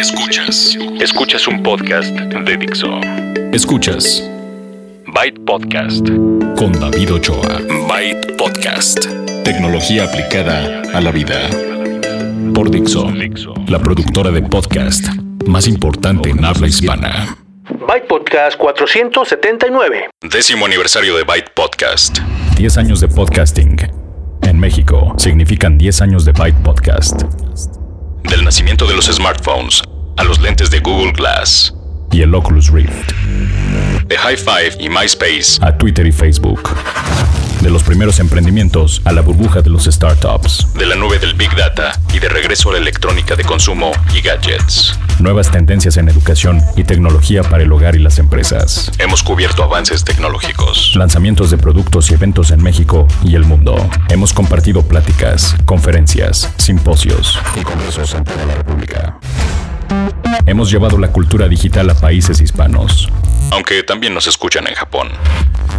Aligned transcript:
Escuchas. 0.00 0.78
Escuchas 0.98 1.46
un 1.46 1.62
podcast 1.62 2.08
de 2.08 2.56
Dixo. 2.56 2.88
Escuchas. 3.52 4.26
Byte 5.06 5.38
Podcast. 5.44 6.08
Con 6.56 6.72
David 6.72 7.12
Ochoa. 7.12 7.60
Byte 7.86 8.34
Podcast. 8.38 9.04
Tecnología 9.44 10.04
aplicada 10.04 10.80
a 10.94 11.02
la 11.02 11.12
vida. 11.12 11.50
Por 12.54 12.70
Dixo. 12.70 13.12
La 13.68 13.78
productora 13.78 14.30
de 14.30 14.40
podcast 14.40 15.06
más 15.46 15.68
importante 15.68 16.30
en 16.30 16.46
habla 16.46 16.66
hispana. 16.66 17.36
Byte 17.68 18.08
Podcast 18.08 18.56
479. 18.56 20.08
Décimo 20.22 20.64
aniversario 20.64 21.14
de 21.14 21.24
Byte 21.24 21.50
Podcast. 21.54 22.20
10 22.56 22.78
años 22.78 23.00
de 23.00 23.08
podcasting. 23.08 23.76
En 24.44 24.58
México 24.58 25.14
significan 25.18 25.76
10 25.76 26.00
años 26.00 26.24
de 26.24 26.32
Byte 26.32 26.62
Podcast. 26.62 27.49
Del 28.24 28.44
nacimiento 28.44 28.86
de 28.86 28.94
los 28.94 29.06
smartphones 29.06 29.82
a 30.16 30.24
los 30.24 30.40
lentes 30.40 30.70
de 30.70 30.80
Google 30.80 31.12
Glass. 31.12 31.74
Y 32.12 32.22
el 32.22 32.34
Oculus 32.34 32.70
Rift. 32.70 33.12
De 34.06 34.16
High 34.18 34.36
Five 34.36 34.76
y 34.80 34.88
MySpace 34.88 35.58
A 35.60 35.76
Twitter 35.76 36.06
y 36.06 36.12
Facebook. 36.12 36.70
De 37.60 37.70
los 37.70 37.82
primeros 37.82 38.18
emprendimientos 38.20 39.02
a 39.04 39.12
la 39.12 39.20
burbuja 39.20 39.60
de 39.60 39.68
los 39.68 39.84
startups. 39.84 40.66
de 40.74 40.86
la 40.86 40.96
nube 40.96 41.18
del 41.18 41.34
Big 41.34 41.54
Data 41.54 41.92
y 42.12 42.18
de 42.18 42.28
regreso 42.30 42.70
a 42.70 42.72
la 42.72 42.78
electrónica 42.78 43.36
de 43.36 43.44
consumo 43.44 43.92
y 44.14 44.22
gadgets. 44.22 44.98
Nuevas 45.18 45.50
tendencias 45.50 45.98
en 45.98 46.08
educación 46.08 46.62
y 46.76 46.84
tecnología 46.84 47.42
para 47.42 47.62
el 47.62 47.70
hogar 47.70 47.96
y 47.96 47.98
las 47.98 48.18
empresas. 48.18 48.90
Hemos 48.98 49.22
cubierto 49.22 49.62
avances 49.62 50.04
tecnológicos, 50.04 50.96
Lanzamientos 50.96 51.50
de 51.50 51.58
productos 51.58 52.10
y 52.10 52.14
eventos 52.14 52.50
en 52.50 52.62
México 52.62 53.06
y 53.22 53.34
el 53.34 53.44
mundo. 53.44 53.76
Hemos 54.08 54.32
compartido 54.32 54.82
pláticas, 54.82 55.54
conferencias, 55.66 56.50
simposios 56.56 57.38
y 57.60 57.62
congresos 57.62 58.14
en 58.14 58.24
toda 58.24 58.46
la 58.46 58.54
República. 58.54 59.18
Hemos 60.46 60.70
llevado 60.70 60.98
la 60.98 61.08
cultura 61.12 61.48
digital 61.48 61.88
a 61.90 61.94
países 61.94 62.40
hispanos. 62.40 63.08
aunque 63.52 63.82
también 63.82 64.14
nos 64.14 64.26
escuchan 64.28 64.66
en 64.68 64.74
Japón. 64.74 65.08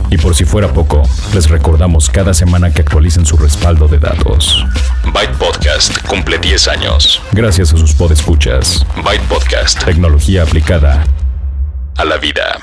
Y 0.09 0.17
por 0.17 0.35
si 0.35 0.43
fuera 0.43 0.73
poco, 0.73 1.03
les 1.33 1.49
recordamos 1.49 2.09
cada 2.09 2.33
semana 2.33 2.73
que 2.73 2.81
actualicen 2.81 3.25
su 3.25 3.37
respaldo 3.37 3.87
de 3.87 3.97
datos. 3.97 4.65
Byte 5.13 5.33
Podcast 5.37 5.97
cumple 6.05 6.37
10 6.37 6.67
años. 6.67 7.21
Gracias 7.31 7.73
a 7.73 7.77
sus 7.77 7.93
podescuchas. 7.93 8.85
Byte 9.05 9.23
Podcast 9.29 9.83
Tecnología 9.85 10.43
aplicada 10.43 11.05
a 11.95 12.03
la 12.03 12.17
vida. 12.17 12.59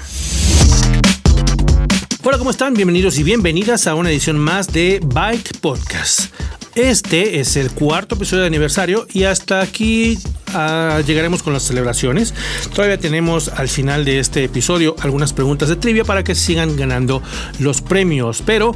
Hola, 2.22 2.36
¿cómo 2.36 2.50
están? 2.50 2.74
Bienvenidos 2.74 3.18
y 3.18 3.22
bienvenidas 3.22 3.86
a 3.86 3.94
una 3.94 4.10
edición 4.10 4.36
más 4.38 4.70
de 4.70 5.00
Byte 5.02 5.58
Podcast. 5.60 6.32
Este 6.74 7.40
es 7.40 7.56
el 7.56 7.70
cuarto 7.70 8.16
episodio 8.16 8.42
de 8.42 8.48
aniversario 8.48 9.06
y 9.12 9.24
hasta 9.24 9.60
aquí 9.62 10.18
ah, 10.54 11.00
llegaremos 11.06 11.42
con 11.42 11.52
las 11.52 11.62
celebraciones. 11.62 12.34
Todavía 12.74 12.98
tenemos 12.98 13.48
al 13.48 13.68
final 13.68 14.04
de 14.04 14.18
este 14.18 14.44
episodio 14.44 14.96
algunas 15.00 15.32
preguntas 15.32 15.68
de 15.68 15.76
trivia 15.76 16.04
para 16.04 16.24
que 16.24 16.34
sigan 16.34 16.76
ganando 16.76 17.22
los 17.58 17.80
premios, 17.80 18.42
pero 18.44 18.74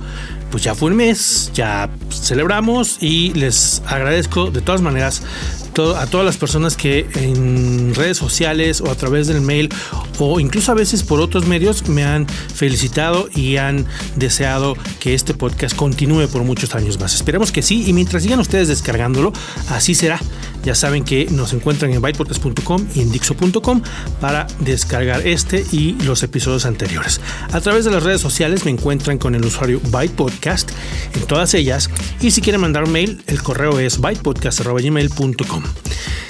pues 0.51 0.63
ya 0.63 0.75
fue 0.75 0.91
un 0.91 0.97
mes, 0.97 1.51
ya 1.55 1.89
celebramos 2.11 2.99
y 3.01 3.33
les 3.33 3.83
agradezco 3.87 4.51
de 4.51 4.61
todas 4.61 4.83
maneras 4.83 5.23
a 5.97 6.07
todas 6.07 6.27
las 6.27 6.37
personas 6.37 6.77
que 6.77 7.07
en 7.15 7.95
redes 7.95 8.19
sociales 8.19 8.83
o 8.83 8.91
a 8.91 8.95
través 8.95 9.27
del 9.27 9.41
mail 9.41 9.71
o 10.19 10.39
incluso 10.39 10.71
a 10.71 10.75
veces 10.75 11.03
por 11.03 11.21
otros 11.21 11.47
medios 11.47 11.89
me 11.89 12.05
han 12.05 12.27
felicitado 12.29 13.29
y 13.35 13.57
han 13.57 13.87
deseado 14.17 14.77
que 15.01 15.15
este 15.15 15.33
podcast 15.33 15.75
continúe 15.75 16.29
por 16.29 16.43
muchos 16.45 16.75
años 16.75 17.01
más. 17.01 17.15
Esperemos 17.15 17.53
que 17.53 17.63
sí 17.63 17.85
y 17.87 17.95
mientras 17.95 18.23
sigan 18.23 18.39
ustedes 18.39 18.69
descargándolo, 18.69 19.33
así 19.71 19.95
será. 19.95 20.21
Ya 20.65 20.75
saben 20.75 21.05
que 21.05 21.27
nos 21.31 21.53
encuentran 21.53 21.93
en 21.93 22.01
bytepodcast.com 22.01 22.87
y 22.95 23.01
en 23.01 23.11
dixo.com 23.11 23.83
para 24.21 24.47
descargar 24.61 25.27
este 25.27 25.65
y 25.73 25.93
los 26.05 26.23
episodios 26.23 26.67
anteriores. 26.67 27.21
A 27.53 27.61
través 27.61 27.85
de 27.85 27.91
las 27.91 28.03
redes 28.03 28.21
sociales 28.21 28.65
me 28.65 28.71
encuentran 28.71 29.19
con 29.19 29.35
el 29.35 29.45
usuario 29.45 29.81
bytepodcast 29.91 30.71
en 31.15 31.27
todas 31.27 31.55
ellas 31.55 31.91
y 32.21 32.31
si 32.31 32.41
quieren 32.41 32.61
mandar 32.61 32.85
un 32.85 32.93
mail, 32.93 33.23
el 33.27 33.43
correo 33.43 33.79
es 33.79 34.01
bytepodcast.gmail.com. 34.01 35.63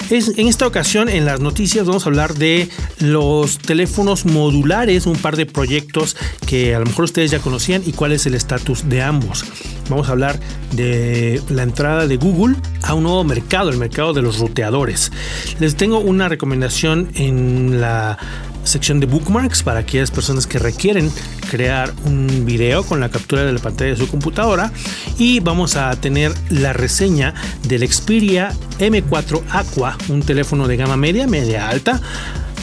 En 0.09 0.47
esta 0.47 0.67
ocasión, 0.67 1.09
en 1.09 1.25
las 1.25 1.39
noticias, 1.39 1.87
vamos 1.87 2.05
a 2.05 2.09
hablar 2.09 2.35
de 2.35 2.69
los 2.99 3.57
teléfonos 3.57 4.25
modulares, 4.25 5.07
un 5.07 5.15
par 5.15 5.37
de 5.37 5.45
proyectos 5.45 6.15
que 6.45 6.75
a 6.75 6.79
lo 6.79 6.85
mejor 6.85 7.05
ustedes 7.05 7.31
ya 7.31 7.39
conocían 7.39 7.81
y 7.85 7.93
cuál 7.93 8.11
es 8.11 8.25
el 8.25 8.35
estatus 8.35 8.87
de 8.89 9.01
ambos. 9.01 9.45
Vamos 9.89 10.09
a 10.09 10.11
hablar 10.13 10.39
de 10.71 11.41
la 11.49 11.63
entrada 11.63 12.07
de 12.07 12.17
Google 12.17 12.55
a 12.81 12.93
un 12.93 13.03
nuevo 13.03 13.23
mercado, 13.23 13.69
el 13.69 13.77
mercado 13.77 14.13
de 14.13 14.21
los 14.21 14.39
ruteadores. 14.39 15.11
Les 15.59 15.75
tengo 15.75 15.99
una 15.99 16.29
recomendación 16.29 17.09
en 17.15 17.81
la 17.81 18.17
sección 18.63 18.99
de 18.99 19.05
bookmarks 19.05 19.61
para 19.63 19.79
aquellas 19.79 20.09
personas 20.09 20.47
que 20.47 20.57
requieren 20.57 21.11
crear 21.49 21.93
un 22.05 22.45
video 22.45 22.83
con 22.83 22.99
la 22.99 23.09
captura 23.09 23.43
de 23.43 23.51
la 23.53 23.59
pantalla 23.59 23.91
de 23.91 23.97
su 23.97 24.07
computadora 24.07 24.71
y 25.17 25.39
vamos 25.41 25.75
a 25.75 25.93
tener 25.97 26.31
la 26.49 26.73
reseña 26.73 27.33
del 27.67 27.87
Xperia 27.87 28.53
M4 28.79 29.41
Aqua, 29.51 29.97
un 30.09 30.21
teléfono 30.21 30.67
de 30.67 30.77
gama 30.77 30.97
media, 30.97 31.27
media 31.27 31.69
alta 31.69 32.01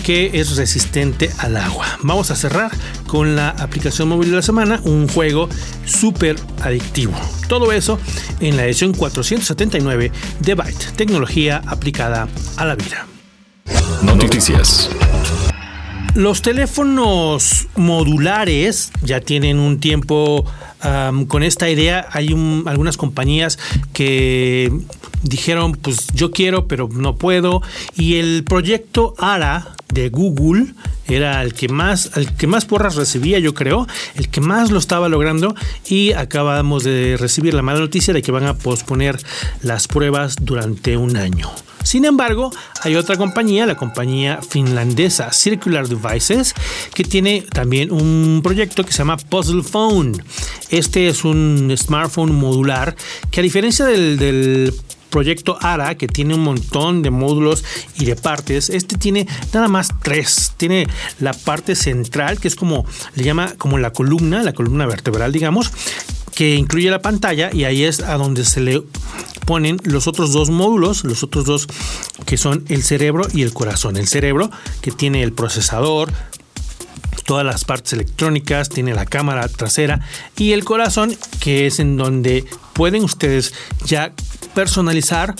que 0.05 0.31
es 0.35 0.57
resistente 0.57 1.31
al 1.39 1.57
agua. 1.57 1.87
Vamos 2.03 2.31
a 2.31 2.37
cerrar 2.37 2.71
con 3.07 3.37
la 3.37 3.51
aplicación 3.51 4.09
móvil 4.09 4.31
de 4.31 4.37
la 4.37 4.43
semana, 4.43 4.81
un 4.85 5.09
juego 5.09 5.49
súper 5.85 6.37
adictivo. 6.63 7.13
Todo 7.49 7.73
eso 7.73 7.99
en 8.41 8.57
la 8.57 8.65
edición 8.65 8.93
479 8.93 10.13
de 10.41 10.55
Byte, 10.55 10.93
tecnología 10.97 11.63
aplicada 11.67 12.29
a 12.57 12.65
la 12.65 12.75
vida. 12.75 13.07
Noticias. 14.03 14.91
Los 16.15 16.43
teléfonos 16.43 17.69
modulares 17.77 18.91
ya 19.03 19.21
tienen 19.21 19.59
un 19.59 19.79
tiempo 19.79 20.45
con 21.29 21.43
esta 21.43 21.69
idea. 21.71 22.07
Hay 22.11 22.33
un- 22.33 22.65
algunas 22.67 22.97
compañías 22.97 23.59
que 23.93 24.73
dijeron, 25.23 25.73
pues 25.73 26.07
yo 26.15 26.31
quiero, 26.31 26.67
pero 26.67 26.89
no 26.93 27.17
puedo. 27.17 27.63
Y 27.97 28.17
el 28.17 28.45
proyecto 28.45 29.15
ARA 29.19 29.75
de 29.93 30.09
Google 30.09 30.67
era 31.09 31.43
el 31.43 31.55
que 31.55 31.69
más, 31.69 32.13
el 32.17 32.33
que 32.35 32.47
más 32.47 32.65
porras 32.65 32.95
recibía, 32.95 33.39
yo 33.39 33.55
creo, 33.55 33.87
el 34.15 34.29
que 34.29 34.41
más 34.41 34.71
lo 34.71 34.79
estaba 34.79 35.09
logrando. 35.09 35.55
Y 35.89 36.13
acabamos 36.13 36.85
de 36.85 37.17
recibir 37.19 37.55
la 37.55 37.63
mala 37.63 37.81
noticia 37.81 38.15
de 38.15 38.23
que 38.23 38.33
van 38.33 38.47
a 38.47 38.55
posponer 38.55 39.19
las 39.63 39.89
pruebas 39.89 40.37
durante 40.41 40.97
un 40.97 41.17
año. 41.17 41.51
Sin 41.83 42.05
embargo, 42.05 42.53
hay 42.83 42.95
otra 42.97 43.17
compañía, 43.17 43.65
la 43.65 43.77
compañía 43.77 44.41
finlandesa 44.47 45.33
Circular 45.33 45.89
Devices, 45.89 46.55
que 46.93 47.05
tiene 47.05 47.43
también 47.43 47.91
un 47.91 48.41
proyecto 48.43 48.85
que 48.85 48.93
se 48.93 48.99
llama 48.99 49.17
Puzzle 49.17 49.63
Phone. 49.63 50.23
Este 50.69 51.09
es 51.09 51.25
un 51.25 51.73
smartphone 51.77 52.35
modular 52.35 52.95
que 53.31 53.41
a 53.41 53.43
diferencia 53.43 53.87
del, 53.87 54.19
del 54.19 54.75
proyecto 55.11 55.59
ARA, 55.61 55.97
que 55.97 56.09
tiene 56.09 56.35
un 56.35 56.43
montón 56.43 57.03
de 57.03 57.11
módulos 57.11 57.65
y 57.99 58.05
de 58.07 58.17
partes, 58.17 58.71
este 58.71 58.97
tiene 58.97 59.27
nada 59.53 59.69
más 59.69 59.91
tres. 60.03 60.55
Tiene 60.57 60.87
la 61.19 61.33
parte 61.33 61.75
central, 61.75 62.41
que 62.41 62.49
es 62.49 62.57
como 62.57 62.87
le 63.15 63.25
llama 63.25 63.55
como 63.59 63.79
la 63.79 63.93
columna, 63.93 64.43
la 64.43 64.53
columna 64.53 64.87
vertebral, 64.87 65.33
digamos, 65.33 65.71
que 66.35 66.55
incluye 66.55 66.91
la 66.91 67.03
pantalla 67.03 67.51
y 67.53 67.65
ahí 67.65 67.85
es 67.85 68.01
a 68.01 68.17
donde 68.17 68.45
se 68.45 68.61
le 68.61 68.83
ponen 69.45 69.79
los 69.85 70.07
otros 70.07 70.33
dos 70.33 70.49
módulos, 70.49 71.05
los 71.05 71.23
otros 71.23 71.45
dos 71.45 71.67
que 72.25 72.37
son 72.37 72.65
el 72.69 72.83
cerebro 72.83 73.27
y 73.33 73.43
el 73.43 73.53
corazón. 73.53 73.97
El 73.97 74.07
cerebro 74.07 74.51
que 74.81 74.93
tiene 74.93 75.23
el 75.23 75.33
procesador, 75.33 76.13
todas 77.27 77.45
las 77.45 77.65
partes 77.65 77.93
electrónicas, 77.93 78.69
tiene 78.69 78.95
la 78.95 79.07
cámara 79.07 79.49
trasera 79.49 80.01
y 80.37 80.53
el 80.53 80.65
corazón 80.65 81.17
que 81.41 81.67
es 81.67 81.81
en 81.81 81.97
donde 81.97 82.45
pueden 82.73 83.05
ustedes 83.05 83.53
ya 83.85 84.13
personalizar 84.55 85.35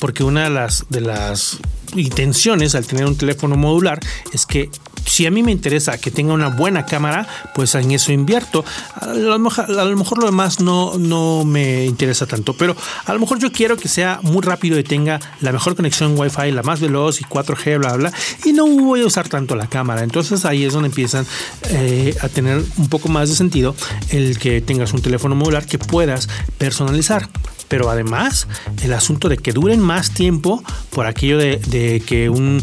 porque 0.00 0.24
una 0.24 0.44
de 0.44 1.00
las 1.00 1.58
intenciones 1.94 2.74
al 2.74 2.86
tener 2.86 3.06
un 3.06 3.16
teléfono 3.16 3.56
modular 3.56 4.00
es 4.32 4.46
que 4.46 4.70
si 5.04 5.26
a 5.26 5.30
mí 5.30 5.42
me 5.42 5.52
interesa 5.52 5.98
que 5.98 6.10
tenga 6.10 6.32
una 6.32 6.48
buena 6.48 6.86
cámara, 6.86 7.26
pues 7.54 7.74
en 7.74 7.90
eso 7.90 8.12
invierto. 8.12 8.64
A 8.94 9.06
lo 9.12 9.38
mejor, 9.38 9.64
a 9.64 9.84
lo, 9.84 9.96
mejor 9.96 10.18
lo 10.18 10.26
demás 10.26 10.60
no, 10.60 10.96
no 10.98 11.44
me 11.44 11.84
interesa 11.86 12.26
tanto, 12.26 12.54
pero 12.56 12.76
a 13.04 13.12
lo 13.12 13.18
mejor 13.18 13.38
yo 13.38 13.52
quiero 13.52 13.76
que 13.76 13.88
sea 13.88 14.20
muy 14.22 14.42
rápido 14.42 14.78
y 14.78 14.84
tenga 14.84 15.20
la 15.40 15.52
mejor 15.52 15.76
conexión 15.76 16.18
Wi-Fi, 16.18 16.52
la 16.52 16.62
más 16.62 16.80
veloz 16.80 17.20
y 17.20 17.24
4G, 17.24 17.78
bla, 17.78 17.94
bla, 17.94 18.12
y 18.44 18.52
no 18.52 18.66
voy 18.66 19.02
a 19.02 19.06
usar 19.06 19.28
tanto 19.28 19.54
la 19.56 19.66
cámara. 19.66 20.02
Entonces 20.02 20.44
ahí 20.44 20.64
es 20.64 20.72
donde 20.72 20.88
empiezan 20.88 21.26
eh, 21.70 22.16
a 22.22 22.28
tener 22.28 22.62
un 22.76 22.88
poco 22.88 23.08
más 23.08 23.28
de 23.28 23.34
sentido 23.34 23.74
el 24.10 24.38
que 24.38 24.60
tengas 24.60 24.92
un 24.92 25.02
teléfono 25.02 25.34
modular 25.34 25.66
que 25.66 25.78
puedas 25.78 26.28
personalizar 26.58 27.28
pero 27.72 27.88
además 27.88 28.48
el 28.82 28.92
asunto 28.92 29.30
de 29.30 29.38
que 29.38 29.54
duren 29.54 29.80
más 29.80 30.10
tiempo 30.10 30.62
por 30.90 31.06
aquello 31.06 31.38
de, 31.38 32.02
que 32.06 32.28
un 32.28 32.62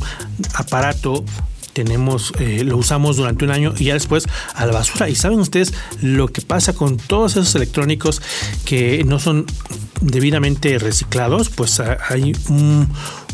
aparato 0.53 1.25
tenemos, 1.73 2.31
eh, 2.38 2.63
lo 2.63 2.77
usamos 2.77 3.17
durante 3.17 3.44
un 3.44 3.50
año 3.50 3.73
y 3.75 3.85
ya 3.85 3.95
después 3.95 4.27
a 4.53 4.67
la 4.67 4.71
basura. 4.71 5.09
Y 5.09 5.15
saben 5.15 5.39
ustedes 5.39 5.73
lo 6.03 6.27
que 6.27 6.41
pasa 6.41 6.73
con 6.73 6.97
todos 6.97 7.31
esos 7.31 7.56
electrónicos 7.56 8.21
que 8.65 9.03
no 9.03 9.17
son 9.17 9.47
debidamente 10.00 10.77
reciclados, 10.77 11.50
pues 11.50 11.79
hay 11.79 12.33
un, 12.47 12.88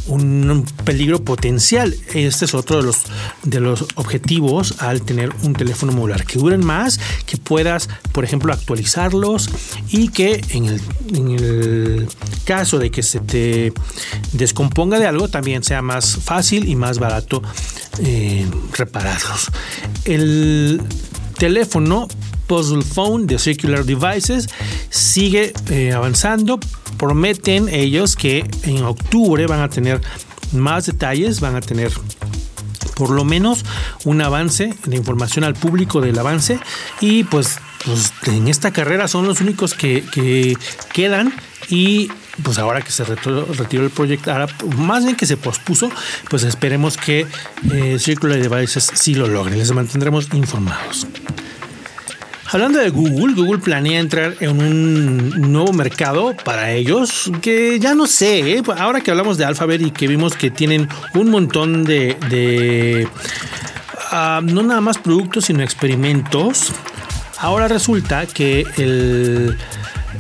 un 0.08 0.66
peligro 0.84 1.24
potencial. 1.24 1.96
Este 2.14 2.46
es 2.46 2.54
otro 2.54 2.78
de 2.78 2.84
los, 2.84 3.04
de 3.44 3.60
los 3.60 3.86
objetivos 3.96 4.76
al 4.80 5.02
tener 5.02 5.32
un 5.44 5.54
teléfono 5.54 5.92
modular, 5.92 6.26
que 6.26 6.40
duren 6.40 6.66
más, 6.66 7.00
que 7.26 7.38
puedas, 7.38 7.90
por 8.12 8.24
ejemplo, 8.24 8.54
actualizarlos 8.54 9.50
y 9.90 10.10
que 10.10 10.42
en 10.50 10.66
el, 10.66 10.82
en 11.14 11.30
el 11.30 12.08
caso 12.46 12.80
de 12.80 12.92
que 12.92 13.04
se 13.04 13.20
te 13.20 13.74
descomponga 14.34 15.00
de 15.00 15.08
algo, 15.08 15.28
también 15.28 15.64
sea 15.64 15.82
más 15.82 16.18
fácil 16.18 16.68
y 16.68 16.76
más 16.76 17.00
barato 17.00 17.42
eh, 18.00 18.46
repararlos. 18.74 19.52
El 20.06 20.82
teléfono 21.38 22.08
Puzzle 22.48 22.84
Phone 22.84 23.28
de 23.28 23.40
Circular 23.40 23.86
Devices 23.86 24.48
sigue 24.90 25.54
eh, 25.70 25.94
avanzando. 25.94 26.60
Prometen 26.98 27.70
ellos 27.70 28.16
que 28.16 28.46
en 28.64 28.84
octubre 28.84 29.48
van 29.48 29.62
a 29.62 29.70
tener 29.70 30.02
más 30.54 30.86
detalles, 30.86 31.42
van 31.42 31.56
a 31.56 31.62
tener 31.62 31.92
por 32.96 33.10
lo 33.10 33.24
menos 33.24 33.66
un 34.06 34.22
avance 34.22 34.74
de 34.86 34.96
información 34.96 35.44
al 35.44 35.54
público 35.54 36.02
del 36.02 36.18
avance 36.18 36.60
y 37.02 37.26
pues, 37.26 37.58
pues 37.84 38.14
en 38.28 38.48
esta 38.48 38.72
carrera 38.72 39.08
son 39.08 39.28
los 39.28 39.42
únicos 39.42 39.74
que, 39.74 40.58
quedan 40.94 41.34
y 41.70 42.10
pues 42.44 42.58
ahora 42.58 42.82
que 42.82 42.92
se 42.92 43.04
retiró, 43.04 43.46
el 43.84 43.90
proyecto, 43.90 44.32
más 44.78 45.04
bien 45.04 45.16
que 45.16 45.26
se 45.26 45.38
pospuso, 45.38 45.90
pues 46.30 46.44
esperemos 46.44 46.98
que 46.98 47.26
eh, 47.72 47.98
Circular 48.00 48.40
Devices 48.40 48.92
sí 48.94 49.16
lo 49.16 49.28
logre. 49.28 49.56
Les 49.56 49.72
mantendremos 49.72 50.28
informados. 50.34 51.08
Hablando 52.52 52.80
de 52.80 52.90
Google, 52.90 53.34
Google 53.34 53.60
planea 53.60 54.00
entrar 54.00 54.36
en 54.40 54.62
un 54.62 55.52
nuevo 55.52 55.74
mercado 55.74 56.36
para 56.44 56.72
ellos 56.72 57.32
que 57.42 57.80
ya 57.80 57.96
no 57.96 58.06
sé, 58.06 58.58
¿eh? 58.58 58.64
ahora 58.78 59.02
que 59.02 59.10
hablamos 59.10 59.38
de 59.38 59.46
Alphabet 59.46 59.82
y 59.82 59.92
que 59.92 60.08
vimos 60.08 60.36
que 60.36 60.52
tienen 60.52 60.88
un 61.16 61.32
montón 61.32 61.84
de, 61.84 63.08
ah, 64.12 64.42
no 64.44 64.62
nada 64.62 64.80
más 64.80 65.00
productos, 65.00 65.46
sino 65.46 65.64
experimentos, 65.64 66.72
ahora 67.40 67.68
resulta 67.68 68.28
que 68.28 68.64
el 68.78 69.58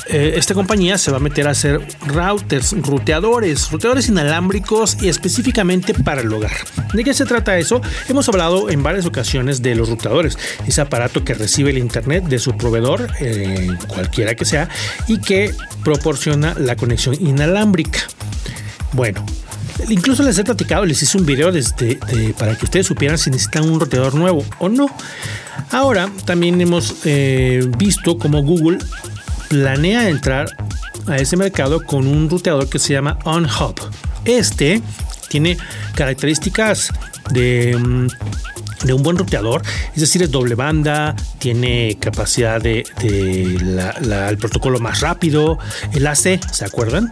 eh, 0.07 0.33
esta 0.36 0.53
compañía 0.53 0.97
se 0.97 1.12
va 1.12 1.18
a 1.18 1.19
meter 1.19 1.47
a 1.47 1.51
hacer 1.51 1.81
routers, 2.06 2.74
ruteadores, 2.81 3.71
ruteadores 3.71 4.07
inalámbricos 4.09 4.97
y 5.01 5.09
específicamente 5.09 5.94
para 5.94 6.21
el 6.21 6.31
hogar. 6.31 6.53
¿De 6.94 7.03
qué 7.03 7.13
se 7.13 7.25
trata 7.25 7.57
eso? 7.57 7.81
Hemos 8.09 8.27
hablado 8.30 8.69
en 8.69 8.83
varias 8.83 9.06
ocasiones 9.06 9.62
de 9.62 9.75
los 9.75 9.89
ruteadores, 9.89 10.38
ese 10.68 10.81
aparato 10.81 11.24
que 11.24 11.33
recibe 11.33 11.71
el 11.71 11.77
internet 11.77 12.25
de 12.25 12.39
su 12.39 12.56
proveedor, 12.56 13.09
eh, 13.19 13.69
cualquiera 13.88 14.36
que 14.36 14.45
sea, 14.45 14.69
y 15.07 15.19
que 15.19 15.53
proporciona 15.83 16.56
la 16.57 16.75
conexión 16.75 17.15
inalámbrica. 17.19 18.00
Bueno, 18.94 19.25
Incluso 19.89 20.24
les 20.24 20.38
he 20.38 20.44
platicado, 20.44 20.86
les 20.86 21.01
hice 21.03 21.18
un 21.18 21.25
video 21.25 21.51
para 22.38 22.57
que 22.57 22.65
ustedes 22.65 22.88
supieran 22.88 23.18
si 23.18 23.30
necesitan 23.30 23.69
un 23.69 23.80
roteador 23.80 24.15
nuevo 24.15 24.45
o 24.59 24.69
no. 24.69 24.88
Ahora 25.71 26.09
también 26.25 26.59
hemos 26.62 26.95
eh, 27.06 27.62
visto 27.77 28.18
cómo 28.18 28.41
Google 28.41 28.80
planea 29.50 30.09
entrar 30.09 30.56
a 31.07 31.18
ese 31.18 31.38
mercado 31.38 31.83
con 31.83 32.07
un 32.07 32.30
ruteador 32.30 32.69
que 32.69 32.80
se 32.80 32.94
llama 32.94 33.18
OnHub. 33.24 33.75
Este 34.25 34.81
tiene 35.30 35.57
características 35.95 36.92
de, 37.31 37.77
mm, 37.77 38.07
de, 38.86 38.94
un 38.94 39.03
buen 39.03 39.18
ruteador, 39.18 39.62
es 39.94 40.01
decir, 40.01 40.21
es 40.24 40.31
doble 40.31 40.56
banda, 40.56 41.15
tiene 41.39 41.97
capacidad 42.00 42.62
de, 42.62 42.86
el 43.01 44.38
protocolo 44.38 44.80
más 44.80 45.01
rápido, 45.01 45.57
el 45.94 46.06
AC, 46.07 46.39
¿se 46.51 46.65
acuerdan? 46.65 47.12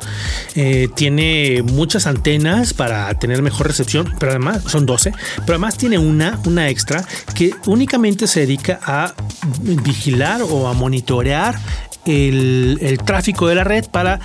Eh, 0.55 0.87
tiene 0.95 1.63
muchas 1.63 2.07
antenas 2.07 2.73
para 2.73 3.13
tener 3.15 3.41
mejor 3.41 3.67
recepción, 3.67 4.13
pero 4.19 4.31
además 4.31 4.63
son 4.67 4.85
12, 4.85 5.11
pero 5.37 5.53
además 5.53 5.77
tiene 5.77 5.97
una, 5.97 6.39
una 6.45 6.69
extra 6.69 7.03
que 7.33 7.55
únicamente 7.65 8.27
se 8.27 8.41
dedica 8.41 8.79
a 8.83 9.13
vigilar 9.61 10.41
o 10.43 10.67
a 10.67 10.73
monitorear 10.73 11.59
el, 12.05 12.99
tráfico 13.05 13.47
de 13.47 13.55
la 13.55 13.63
red 13.63 13.85
para 13.89 14.19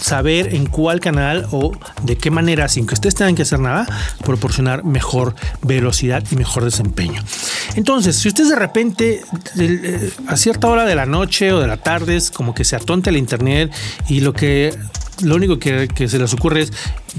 saber 0.00 0.54
en 0.54 0.66
cuál 0.66 0.98
canal 0.98 1.46
o 1.50 1.72
de 2.02 2.16
qué 2.16 2.30
manera, 2.30 2.68
sin 2.68 2.86
que 2.86 2.94
ustedes 2.94 3.14
tengan 3.14 3.34
que 3.34 3.42
hacer 3.42 3.60
nada, 3.60 3.86
proporcionar 4.24 4.82
mejor 4.82 5.34
velocidad 5.62 6.24
y 6.30 6.36
mejor 6.36 6.64
desempeño. 6.64 7.22
Entonces, 7.74 8.16
si 8.16 8.28
ustedes 8.28 8.48
de 8.48 8.56
repente 8.56 9.20
eh, 9.58 10.10
a 10.26 10.36
cierta 10.36 10.68
hora 10.68 10.86
de 10.86 10.94
la 10.94 11.06
noche 11.06 11.52
o 11.52 11.60
de 11.60 11.66
la 11.66 11.76
tarde 11.76 12.16
es 12.16 12.30
como 12.30 12.54
que 12.54 12.64
se 12.64 12.76
atonte 12.76 13.10
el 13.10 13.18
internet 13.18 13.72
y 14.08 14.20
lo 14.20 14.32
que 14.32 14.74
lo 15.22 15.36
único 15.36 15.58
que, 15.58 15.88
se 16.08 16.18
les 16.18 16.32
ocurre 16.32 16.62
es 16.62 16.72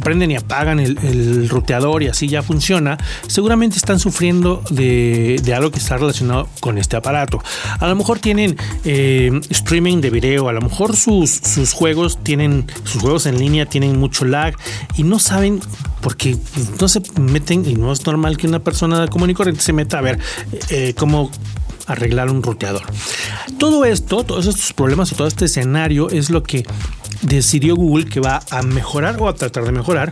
prenden 0.04 0.32
y 0.32 0.36
apagan 0.36 0.80
el, 0.80 1.50
ruteador 1.50 2.04
y 2.04 2.08
así 2.08 2.28
ya 2.28 2.42
funciona, 2.42 2.98
seguramente 3.28 3.78
están 3.78 4.00
sufriendo 4.00 4.64
de, 4.70 5.42
algo 5.56 5.72
que 5.72 5.80
está 5.80 5.98
relacionado 5.98 6.48
con 6.60 6.78
este 6.78 6.96
aparato. 6.96 7.44
A 7.80 7.88
lo 7.88 7.96
mejor 7.96 8.20
tienen 8.20 8.58
eh, 8.86 9.32
streaming 9.50 10.02
de 10.02 10.10
video, 10.10 10.50
a 10.50 10.54
lo 10.54 10.62
mejor 10.62 10.96
sus, 10.96 11.30
sus 11.32 11.74
juegos 11.74 12.20
tienen, 12.24 12.68
sus 12.84 13.02
juegos 13.02 13.26
en 13.26 13.40
línea 13.40 13.66
tienen 13.66 14.00
mucho 14.00 14.26
lag 14.26 14.56
y 14.96 15.04
no 15.04 15.20
saben 15.20 15.60
porque 16.02 16.38
no 16.80 16.88
se 16.88 17.02
meten 17.20 17.66
y 17.66 17.76
no 17.76 17.92
es 17.92 18.06
normal 18.06 18.38
que 18.38 18.48
una 18.48 18.60
persona 18.60 19.08
común 19.08 19.30
y 19.30 19.34
corriente 19.34 19.62
se 19.62 19.74
meta 19.74 20.00
a 20.00 20.02
ver 20.02 20.20
eh, 20.70 20.94
cómo 20.96 21.32
arreglar 21.88 22.30
un 22.30 22.42
ruteador. 22.42 22.84
Todo 23.58 23.86
esto, 23.86 24.24
todos 24.24 24.48
estos 24.48 24.74
problemas 24.74 25.12
o 25.12 25.16
todo 25.16 25.28
este 25.28 25.46
escenario 25.46 26.10
es 26.10 26.30
lo 26.30 26.44
que 26.44 26.66
decidió 27.22 27.76
Google 27.76 28.06
que 28.06 28.20
va 28.20 28.42
a 28.50 28.62
mejorar 28.62 29.18
o 29.20 29.28
a 29.28 29.36
tratar 29.36 29.66
de 29.66 29.72
mejorar 29.72 30.12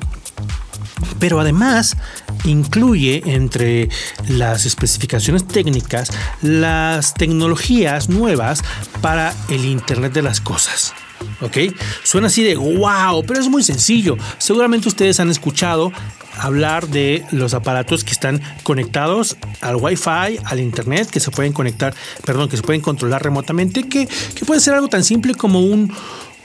pero 1.20 1.40
además 1.40 1.98
incluye 2.46 3.22
entre 3.26 3.90
las 4.28 4.66
especificaciones 4.66 5.48
técnicas 5.48 6.12
las 6.42 7.14
tecnologías 7.14 8.10
nuevas 8.10 8.64
para 9.02 9.34
el 9.50 9.66
Internet 9.66 10.14
de 10.14 10.22
las 10.22 10.42
Cosas. 10.42 10.94
¿Ok? 11.42 11.58
Suena 12.04 12.28
así 12.28 12.44
de 12.44 12.56
wow, 12.56 13.24
pero 13.26 13.40
es 13.40 13.50
muy 13.50 13.64
sencillo. 13.64 14.18
Seguramente 14.38 14.88
ustedes 14.88 15.20
han 15.20 15.30
escuchado 15.30 15.92
hablar 16.38 16.88
de 16.88 17.26
los 17.32 17.54
aparatos 17.54 18.06
que 18.06 18.12
están 18.12 18.42
conectados 18.64 19.36
al 19.60 19.76
Wi-Fi, 19.76 20.40
al 20.46 20.60
Internet, 20.62 21.10
que 21.10 21.20
se 21.20 21.32
pueden 21.32 21.52
conectar, 21.52 21.94
perdón, 22.26 22.48
que 22.48 22.56
se 22.56 22.64
pueden 22.64 22.82
controlar 22.82 23.22
remotamente, 23.22 23.90
que, 23.90 24.08
que 24.08 24.46
puede 24.46 24.62
ser 24.62 24.76
algo 24.76 24.88
tan 24.88 25.04
simple 25.04 25.36
como 25.36 25.60
un, 25.60 25.94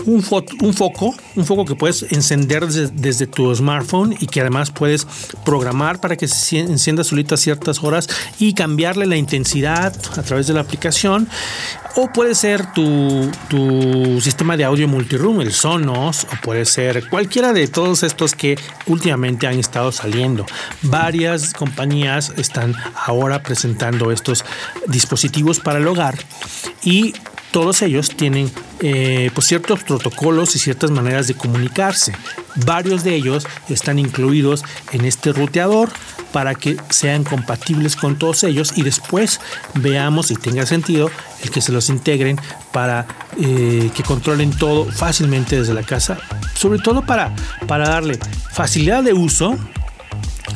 un, 0.06 0.22
foco, 0.22 1.14
un 1.36 1.46
foco 1.46 1.64
que 1.64 1.74
puedes 1.74 2.02
encender 2.12 2.66
desde, 2.66 3.26
tu 3.26 3.54
smartphone 3.54 4.14
y 4.20 4.26
que 4.26 4.40
además 4.40 4.70
puedes 4.70 5.06
programar 5.44 6.00
para 6.00 6.16
que 6.16 6.28
se 6.28 6.58
encienda 6.58 7.04
solito 7.04 7.34
a 7.34 7.38
ciertas 7.38 7.82
horas 7.82 8.08
y 8.38 8.54
cambiarle 8.54 9.06
la 9.06 9.16
intensidad 9.16 9.94
a 10.16 10.22
través 10.22 10.46
de 10.46 10.54
la 10.54 10.60
aplicación. 10.60 11.28
O 11.96 12.12
puede 12.12 12.34
ser 12.34 12.72
tu, 12.72 13.30
tu 13.48 14.20
sistema 14.20 14.56
de 14.56 14.64
audio 14.64 14.88
multiroom, 14.88 15.40
el 15.40 15.52
Sonos, 15.52 16.24
o 16.24 16.42
puede 16.42 16.64
ser 16.64 17.08
cualquiera 17.08 17.52
de 17.52 17.68
todos 17.68 18.02
estos 18.02 18.34
que 18.34 18.58
últimamente 18.86 19.46
han 19.46 19.58
estado 19.58 19.92
saliendo. 19.92 20.44
Varias 20.82 21.52
compañías 21.52 22.32
están 22.36 22.74
ahora 23.06 23.42
presentando 23.42 24.10
estos 24.10 24.44
dispositivos 24.88 25.60
para 25.60 25.78
el 25.78 25.86
hogar 25.86 26.18
y 26.82 27.14
todos 27.52 27.82
ellos 27.82 28.10
tienen 28.10 28.50
eh, 28.80 29.30
pues 29.34 29.46
ciertos 29.46 29.82
protocolos 29.84 30.54
y 30.56 30.58
ciertas 30.58 30.90
maneras 30.90 31.26
de 31.26 31.34
comunicarse. 31.34 32.12
Varios 32.66 33.04
de 33.04 33.14
ellos 33.14 33.46
están 33.68 33.98
incluidos 33.98 34.64
en 34.92 35.04
este 35.04 35.32
ruteador 35.32 35.90
para 36.32 36.54
que 36.54 36.76
sean 36.90 37.24
compatibles 37.24 37.96
con 37.96 38.18
todos 38.18 38.42
ellos 38.44 38.72
y 38.76 38.82
después 38.82 39.40
veamos 39.74 40.26
si 40.26 40.34
tenga 40.34 40.66
sentido 40.66 41.10
el 41.42 41.50
que 41.50 41.60
se 41.60 41.72
los 41.72 41.88
integren 41.88 42.40
para 42.72 43.06
eh, 43.40 43.90
que 43.94 44.02
controlen 44.02 44.50
todo 44.50 44.84
fácilmente 44.90 45.58
desde 45.58 45.74
la 45.74 45.82
casa, 45.82 46.18
sobre 46.54 46.80
todo 46.80 47.02
para, 47.02 47.34
para 47.66 47.88
darle 47.88 48.18
facilidad 48.52 49.04
de 49.04 49.12
uso 49.12 49.56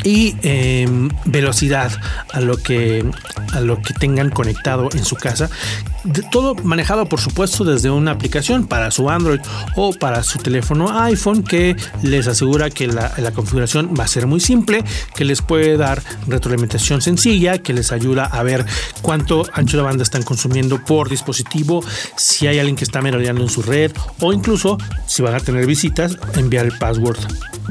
y 0.05 0.37
em, 0.43 1.09
velocidad 1.25 1.93
a 2.33 2.41
lo 2.41 2.57
que 2.57 3.05
a 3.53 3.61
lo 3.61 3.81
que 3.81 3.95
tengan 3.95 4.31
conectado 4.31 4.89
en 4.93 5.05
su 5.05 5.17
casa 5.17 5.51
todo 6.31 6.55
manejado 6.57 7.07
por 7.07 7.21
supuesto 7.21 7.65
desde 7.65 7.91
una 7.91 8.13
aplicación 8.13 8.67
para 8.67 8.91
su 8.91 9.11
Android 9.11 9.41
o 9.77 9.93
para 9.93 10.23
su 10.23 10.39
teléfono 10.39 11.01
iPhone 11.03 11.43
que 11.43 11.77
les 12.03 12.27
asegura 12.27 12.71
que 12.71 12.87
la, 12.87 13.33
configuración 13.35 13.95
va 13.99 14.05
a 14.05 14.09
ser 14.09 14.27
muy 14.27 14.41
simple, 14.41 14.85
que 15.15 15.25
les 15.25 15.43
puede 15.43 15.77
dar 15.77 16.03
retroalimentación 16.27 17.03
sencilla, 17.03 17.59
que 17.59 17.73
les 17.73 17.93
ayuda 17.93 18.25
a 18.25 18.43
ver 18.43 18.65
cuánto 19.03 19.45
ancho 19.53 19.77
de 19.77 19.83
banda 19.83 20.03
están 20.03 20.23
consumiendo 20.23 20.83
por 20.85 21.09
dispositivo, 21.09 21.85
si 22.17 22.47
hay 22.47 22.59
alguien 22.59 22.77
que 22.77 22.85
está 22.85 23.01
merodeando 23.03 23.43
en 23.43 23.49
su 23.49 23.63
red 23.63 23.93
o 24.21 24.33
incluso 24.33 24.79
si 25.07 25.23
van 25.23 25.35
a 25.35 25.41
tener 25.41 25.67
visitas, 25.67 26.19
enviar 26.35 26.67
el 26.67 26.77
password 26.79 27.19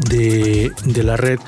de, 0.09 0.71
la 1.03 1.17
red 1.17 1.39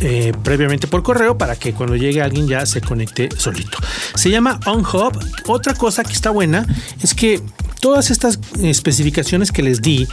eh, 0.00 0.32
previamente 0.44 0.86
por 0.86 1.02
correo 1.02 1.36
para 1.36 1.56
que 1.56 1.72
cuando 1.72 1.96
llegue 1.96 2.22
alguien 2.22 2.46
ya 2.46 2.64
se 2.66 2.80
conecte 2.80 3.28
solito. 3.36 3.78
Se 4.14 4.30
llama 4.30 4.60
OnHub. 4.66 5.18
Otra 5.46 5.74
cosa 5.74 6.04
que 6.04 6.12
está 6.12 6.30
buena 6.30 6.66
es 7.02 7.14
que 7.14 7.42
todas 7.80 8.10
estas 8.10 8.38
especificaciones 8.62 9.50
que 9.50 9.62
les 9.62 9.82
di 9.82 10.06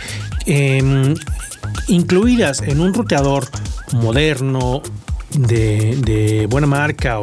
em, 0.46 1.14
incluidas 1.88 2.62
en 2.62 2.80
un 2.80 2.94
ruteador 2.94 3.48
moderno 3.94 4.82
de, 5.38 6.48
buena 6.50 6.68
marca 6.68 7.20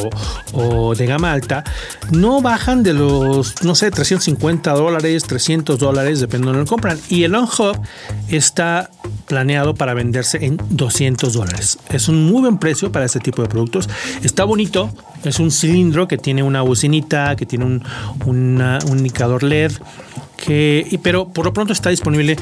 o, 0.52 0.94
de 0.94 1.06
gama 1.06 1.32
alta 1.32 1.64
no 2.10 2.42
bajan 2.42 2.82
de 2.82 2.92
los, 2.94 3.62
no 3.64 3.74
sé, 3.74 3.90
350 3.90 4.72
dólares, 4.72 5.24
300 5.24 5.78
dólares, 5.78 6.20
dependiendo 6.20 6.52
de 6.52 6.64
lo 6.64 6.66
compran. 6.66 6.98
Y 7.08 7.24
el 7.24 7.34
On-Hub 7.34 7.80
está 8.28 8.90
planeado 9.32 9.74
para 9.74 9.94
venderse 9.94 10.44
en 10.44 10.58
200 10.68 11.32
dólares. 11.32 11.78
Es 11.88 12.08
un 12.08 12.26
muy 12.26 12.42
buen 12.42 12.58
precio 12.58 12.92
para 12.92 13.06
este 13.06 13.18
tipo 13.18 13.40
de 13.40 13.48
productos. 13.48 13.88
Está 14.22 14.44
bonito, 14.44 14.90
es 15.24 15.38
un 15.38 15.50
cilindro 15.50 16.06
que 16.06 16.18
tiene 16.18 16.42
una 16.42 16.60
bocinita, 16.60 17.34
que 17.34 17.46
tiene 17.46 17.64
un, 17.64 17.82
un 18.26 18.98
indicador 18.98 19.42
LED, 19.42 19.72
que, 20.36 21.00
pero 21.02 21.30
por 21.30 21.46
lo 21.46 21.54
pronto 21.54 21.72
está 21.72 21.88
disponible 21.88 22.36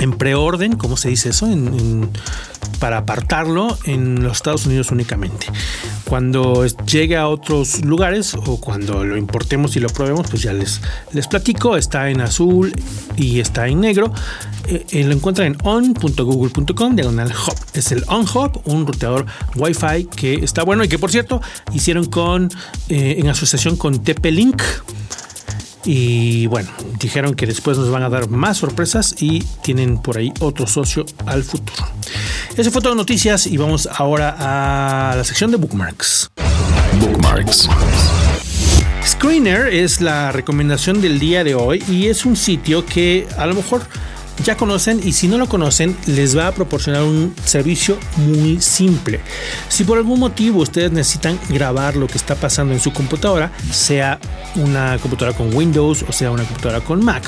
en 0.00 0.12
preorden, 0.12 0.76
¿cómo 0.76 0.96
se 0.96 1.08
dice 1.08 1.30
eso? 1.30 1.46
para 2.78 2.98
apartarlo 2.98 3.76
en 3.84 4.22
los 4.22 4.36
Estados 4.36 4.66
Unidos 4.66 4.90
únicamente. 4.90 5.46
Cuando 6.04 6.66
llegue 6.66 7.16
a 7.16 7.28
otros 7.28 7.84
lugares 7.84 8.34
o 8.34 8.60
cuando 8.60 9.04
lo 9.04 9.16
importemos 9.16 9.76
y 9.76 9.80
lo 9.80 9.88
probemos, 9.88 10.28
pues 10.30 10.42
ya 10.42 10.52
les, 10.52 10.80
les 11.12 11.26
platico. 11.26 11.76
Está 11.76 12.10
en 12.10 12.20
azul 12.20 12.72
y 13.16 13.40
está 13.40 13.66
en 13.66 13.80
negro. 13.80 14.12
Eh, 14.68 15.04
lo 15.04 15.12
encuentran 15.12 15.48
en 15.48 15.56
on.google.com 15.64 16.96
diagonal 16.96 17.28
hub. 17.32 17.56
Es 17.74 17.92
el 17.92 18.04
on 18.08 18.22
hub, 18.22 18.60
un 18.64 18.86
ruteador 18.86 19.26
Wi-Fi 19.56 20.04
que 20.16 20.34
está 20.34 20.62
bueno 20.62 20.84
y 20.84 20.88
que 20.88 20.98
por 20.98 21.10
cierto 21.10 21.40
hicieron 21.72 22.06
con 22.06 22.50
eh, 22.88 23.16
en 23.18 23.28
asociación 23.28 23.76
con 23.76 24.02
TP-Link. 24.02 24.62
Y 25.88 26.48
bueno, 26.48 26.68
dijeron 26.98 27.34
que 27.34 27.46
después 27.46 27.78
nos 27.78 27.90
van 27.90 28.02
a 28.02 28.08
dar 28.08 28.28
más 28.28 28.58
sorpresas 28.58 29.14
y 29.20 29.44
tienen 29.62 29.98
por 29.98 30.18
ahí 30.18 30.32
otro 30.40 30.66
socio 30.66 31.06
al 31.26 31.44
futuro. 31.44 31.86
Ese 32.56 32.72
fue 32.72 32.82
todo 32.82 32.96
noticias 32.96 33.46
y 33.46 33.56
vamos 33.56 33.88
ahora 33.96 34.34
a 35.12 35.14
la 35.14 35.22
sección 35.22 35.52
de 35.52 35.58
bookmarks. 35.58 36.32
Bookmarks. 37.00 37.68
Screener 39.06 39.68
es 39.68 40.00
la 40.00 40.32
recomendación 40.32 41.00
del 41.00 41.20
día 41.20 41.44
de 41.44 41.54
hoy 41.54 41.84
y 41.88 42.08
es 42.08 42.26
un 42.26 42.34
sitio 42.34 42.84
que 42.84 43.28
a 43.38 43.46
lo 43.46 43.54
mejor 43.54 43.82
ya 44.44 44.56
conocen 44.56 45.00
y 45.02 45.12
si 45.12 45.28
no 45.28 45.38
lo 45.38 45.48
conocen 45.48 45.96
les 46.06 46.36
va 46.36 46.48
a 46.48 46.52
proporcionar 46.52 47.02
un 47.02 47.34
servicio 47.44 47.98
muy 48.16 48.60
simple. 48.60 49.20
Si 49.68 49.84
por 49.84 49.98
algún 49.98 50.20
motivo 50.20 50.60
ustedes 50.60 50.92
necesitan 50.92 51.38
grabar 51.48 51.96
lo 51.96 52.06
que 52.06 52.18
está 52.18 52.34
pasando 52.34 52.74
en 52.74 52.80
su 52.80 52.92
computadora, 52.92 53.52
sea 53.70 54.18
una 54.56 54.98
computadora 54.98 55.36
con 55.36 55.54
Windows 55.54 56.04
o 56.08 56.12
sea 56.12 56.30
una 56.30 56.44
computadora 56.44 56.80
con 56.80 57.04
Mac, 57.04 57.24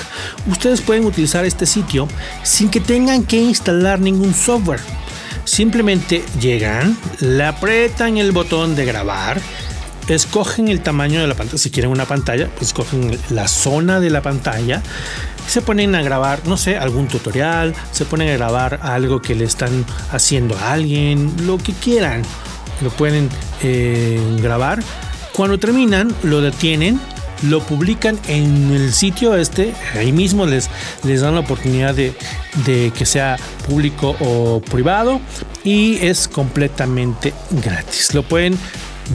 ustedes 0.47 0.81
pueden 0.81 1.05
utilizar 1.05 1.45
este 1.45 1.67
sitio 1.67 2.09
sin 2.43 2.69
que 2.69 2.81
tengan 2.81 3.25
que 3.25 3.41
instalar 3.41 4.01
ningún 4.01 4.35
software. 4.35 4.81
Simplemente 5.45 6.23
llegan, 6.41 6.97
le 7.21 7.45
apretan 7.45 8.19
el 8.19 8.33
botón 8.33 8.77
de 8.77 8.85
grabar, 8.85 9.41
escogen 10.09 10.69
el 10.69 10.83
tamaño 10.83 11.21
de 11.21 11.27
la 11.27 11.35
pantalla. 11.35 11.59
Si 11.59 11.71
quieren 11.71 11.91
una 11.91 12.05
pantalla, 12.05 12.49
pues 12.49 12.69
escogen 12.69 13.19
la 13.31 13.49
zona 13.49 13.99
de 13.99 14.11
la 14.11 14.21
pantalla 14.21 14.83
se 15.49 15.63
ponen 15.63 15.95
a 15.95 16.03
grabar, 16.03 16.47
no 16.47 16.57
sé, 16.57 16.77
algún 16.77 17.09
tutorial, 17.09 17.75
se 17.91 18.05
ponen 18.05 18.29
a 18.29 18.33
grabar 18.33 18.81
algo 18.83 19.21
que 19.21 19.35
le 19.35 19.45
están 19.45 19.85
haciendo 20.13 20.57
a 20.59 20.73
alguien, 20.73 21.33
lo 21.47 21.59
que 21.59 21.73
quieran, 21.73 22.23
lo 22.83 22.91
pueden 22.91 23.29
eh, 23.63 24.21
grabar. 24.41 24.81
Cuando 25.33 25.59
terminan, 25.59 26.15
lo 26.23 26.41
detienen, 26.41 27.01
lo 27.43 27.61
publican 27.61 28.19
en 28.27 28.73
el 28.73 28.93
sitio 28.93 29.37
este, 29.37 29.73
ahí 29.95 30.13
mismo 30.13 30.45
les, 30.45 30.69
les 31.05 31.21
dan 31.21 31.35
la 31.35 31.41
oportunidad 31.41 31.95
de, 31.95 32.13
de 32.67 32.93
que 32.97 33.07
sea 33.07 33.37
público 33.67 34.17
o 34.21 34.61
privado 34.61 35.21
y 35.65 35.97
es 36.05 36.29
completamente 36.29 37.33
gratis. 37.51 38.13
Lo 38.15 38.23
pueden 38.23 38.59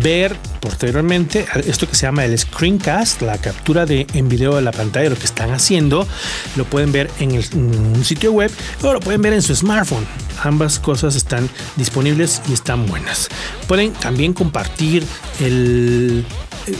ver 0.01 0.37
posteriormente 0.63 1.45
esto 1.67 1.89
que 1.89 1.95
se 1.95 2.05
llama 2.05 2.23
el 2.23 2.39
screencast, 2.39 3.21
la 3.21 3.37
captura 3.37 3.85
de 3.85 4.07
en 4.13 4.29
video 4.29 4.55
de 4.55 4.61
la 4.61 4.71
pantalla 4.71 5.03
de 5.03 5.09
lo 5.09 5.17
que 5.17 5.25
están 5.25 5.51
haciendo, 5.51 6.07
lo 6.55 6.63
pueden 6.63 6.93
ver 6.93 7.11
en, 7.19 7.33
un 7.35 8.05
sitio 8.05 8.31
web 8.31 8.49
o 8.81 8.93
lo 8.93 9.01
pueden 9.01 9.21
ver 9.21 9.33
en 9.33 9.41
su 9.41 9.53
smartphone. 9.53 10.05
Ambas 10.41 10.79
cosas 10.79 11.17
están 11.17 11.49
disponibles 11.75 12.41
y 12.47 12.53
están 12.53 12.85
buenas. 12.85 13.27
Pueden 13.67 13.91
también 13.91 14.31
compartir 14.31 15.03
el, 15.41 16.25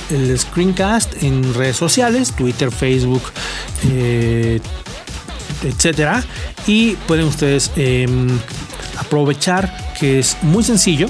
el 0.10 0.40
screencast 0.40 1.22
en 1.22 1.54
redes 1.54 1.76
sociales, 1.76 2.32
Twitter, 2.32 2.72
Facebook, 2.72 3.24
eh, 3.92 4.62
etcétera, 5.62 6.24
y 6.68 6.94
pueden 7.06 7.26
ustedes 7.26 7.70
em, 7.76 8.30
aprovechar 8.98 9.94
que 10.00 10.20
es 10.20 10.38
muy 10.42 10.64
sencillo 10.64 11.10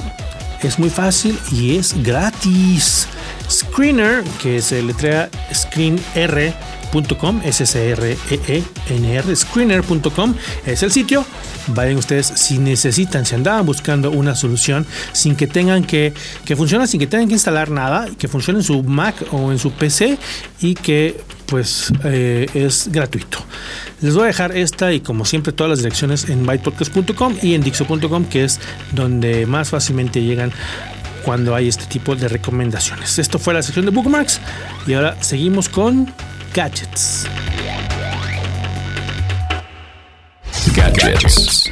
es 0.68 0.80
muy 0.80 0.90
fácil 0.90 1.38
y 1.52 1.78
es 1.78 1.94
gratis. 2.04 3.08
Screener, 3.50 4.24
que 4.42 4.62
se 4.62 4.82
letrea 4.82 5.30
screenr.com, 5.54 6.04
S-C-R-E-E-N-R, 6.14 6.54
screener.com 9.36 10.36
es 10.66 10.84
el 10.84 10.92
sitio. 10.92 11.26
Vayan 11.68 11.98
ustedes 11.98 12.28
si 12.36 12.60
necesitan, 12.60 13.26
si 13.26 13.36
andaban 13.36 13.66
buscando 13.66 14.12
una 14.12 14.36
solución 14.36 14.86
sin 15.14 15.36
que 15.36 15.48
tengan 15.48 15.84
que, 15.84 16.14
que 16.46 16.56
funcione, 16.56 16.88
sin 16.88 17.00
que 17.00 17.08
tengan 17.08 17.28
que 17.28 17.34
instalar 17.34 17.72
nada, 17.72 18.08
que 18.18 18.28
funcione 18.28 18.60
en 18.60 18.64
su 18.64 18.84
Mac 18.84 19.16
o 19.32 19.52
en 19.52 19.60
su 19.60 19.72
PC 19.72 20.18
y 20.62 20.76
que 20.76 21.20
pues 21.46 21.92
eh, 22.04 22.48
es 22.54 22.90
gratuito. 22.92 23.40
Les 24.02 24.14
voy 24.14 24.24
a 24.24 24.28
dejar 24.28 24.56
esta 24.58 24.92
y 24.92 25.00
como 25.00 25.26
siempre 25.26 25.54
todas 25.54 25.70
las 25.70 25.80
direcciones 25.80 26.30
en 26.30 26.46
bytepodcast.com 26.46 27.38
y 27.42 27.54
en 27.54 27.62
dixo.com 27.62 28.26
que 28.26 28.44
es 28.44 28.60
donde 28.92 29.46
más 29.46 29.70
fácilmente 29.70 30.22
llegan 30.22 30.52
cuando 31.24 31.56
hay 31.56 31.68
este 31.68 31.86
tipo 31.86 32.16
de 32.16 32.28
recomendaciones. 32.28 33.18
Esto 33.18 33.40
fue 33.40 33.54
la 33.54 33.62
sección 33.62 33.86
de 33.86 33.92
bookmarks 33.92 34.42
y 34.86 34.94
ahora 34.94 35.16
seguimos 35.22 35.70
con 35.70 36.12
gadgets. 36.54 37.28
Gadgets. 40.76 41.72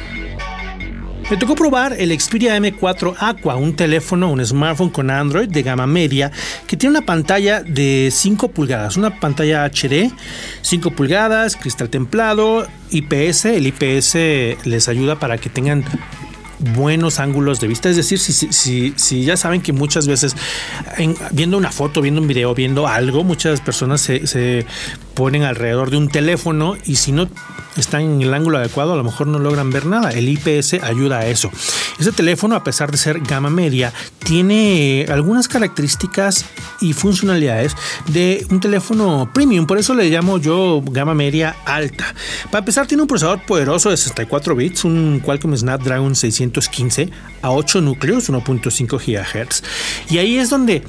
Me 1.30 1.36
tocó 1.36 1.54
probar 1.54 1.94
el 1.98 2.18
Xperia 2.20 2.58
M4 2.58 3.14
Aqua, 3.18 3.54
un 3.54 3.76
teléfono, 3.76 4.30
un 4.30 4.44
smartphone 4.44 4.90
con 4.90 5.10
Android 5.10 5.48
de 5.48 5.62
gama 5.62 5.86
media 5.86 6.32
que 6.66 6.76
tiene 6.76 6.98
una 6.98 7.06
pantalla 7.06 7.62
de 7.62 8.10
5 8.12 8.48
pulgadas, 8.48 8.96
una 8.96 9.20
pantalla 9.20 9.64
HD, 9.64 10.10
5 10.62 10.90
pulgadas, 10.90 11.56
cristal 11.56 11.88
templado, 11.88 12.66
IPS. 12.90 13.46
El 13.46 13.68
IPS 13.68 14.66
les 14.66 14.88
ayuda 14.88 15.18
para 15.18 15.38
que 15.38 15.48
tengan 15.48 15.84
buenos 16.74 17.20
ángulos 17.20 17.60
de 17.60 17.68
vista. 17.68 17.88
Es 17.88 17.96
decir, 17.96 18.18
si, 18.18 18.92
si, 18.96 19.24
ya 19.24 19.36
saben 19.36 19.60
que 19.60 19.72
muchas 19.72 20.06
veces 20.06 20.36
viendo 21.32 21.56
una 21.56 21.70
foto, 21.70 22.00
viendo 22.00 22.20
un 22.20 22.28
video, 22.28 22.54
viendo 22.54 22.86
algo, 22.86 23.24
muchas 23.24 23.60
personas 23.60 24.00
se, 24.00 24.26
se 24.26 24.66
ponen 25.14 25.42
alrededor 25.42 25.90
de 25.90 25.96
un 25.96 26.08
teléfono 26.08 26.76
y 26.84 26.96
si 26.96 27.12
no 27.12 27.28
están 27.76 28.02
en 28.02 28.22
el 28.22 28.34
ángulo 28.34 28.58
adecuado, 28.58 28.92
a 28.92 28.96
lo 28.96 29.04
mejor 29.04 29.26
no 29.26 29.38
logran 29.38 29.70
ver 29.70 29.86
nada. 29.86 30.10
El 30.10 30.28
IPS 30.28 30.74
ayuda 30.82 31.20
a 31.20 31.26
eso. 31.26 31.50
Este 31.98 32.12
teléfono, 32.12 32.54
a 32.54 32.64
pesar 32.64 32.90
de 32.90 32.98
ser 32.98 33.20
gama 33.20 33.50
media, 33.50 33.92
tiene 34.24 35.06
algunas 35.08 35.48
características 35.48 36.44
y 36.80 36.92
funcionalidades 36.92 37.76
de 38.08 38.46
un 38.50 38.60
teléfono 38.60 39.30
premium. 39.32 39.66
Por 39.66 39.78
eso 39.78 39.94
le 39.94 40.10
llamo 40.10 40.38
yo 40.38 40.82
gama 40.84 41.14
media 41.14 41.56
alta. 41.64 42.14
Para 42.46 42.60
empezar, 42.60 42.86
tiene 42.86 43.02
un 43.02 43.08
procesador 43.08 43.44
poderoso 43.46 43.90
de 43.90 43.96
64 43.96 44.54
bits, 44.54 44.84
un 44.84 45.20
Qualcomm 45.20 45.56
Snapdragon 45.56 46.14
615 46.14 47.10
a 47.42 47.50
8 47.50 47.80
núcleos, 47.80 48.30
1.5 48.30 48.98
GHz. 48.98 49.62
Y 50.10 50.18
ahí 50.18 50.36
es 50.36 50.50
donde 50.50 50.82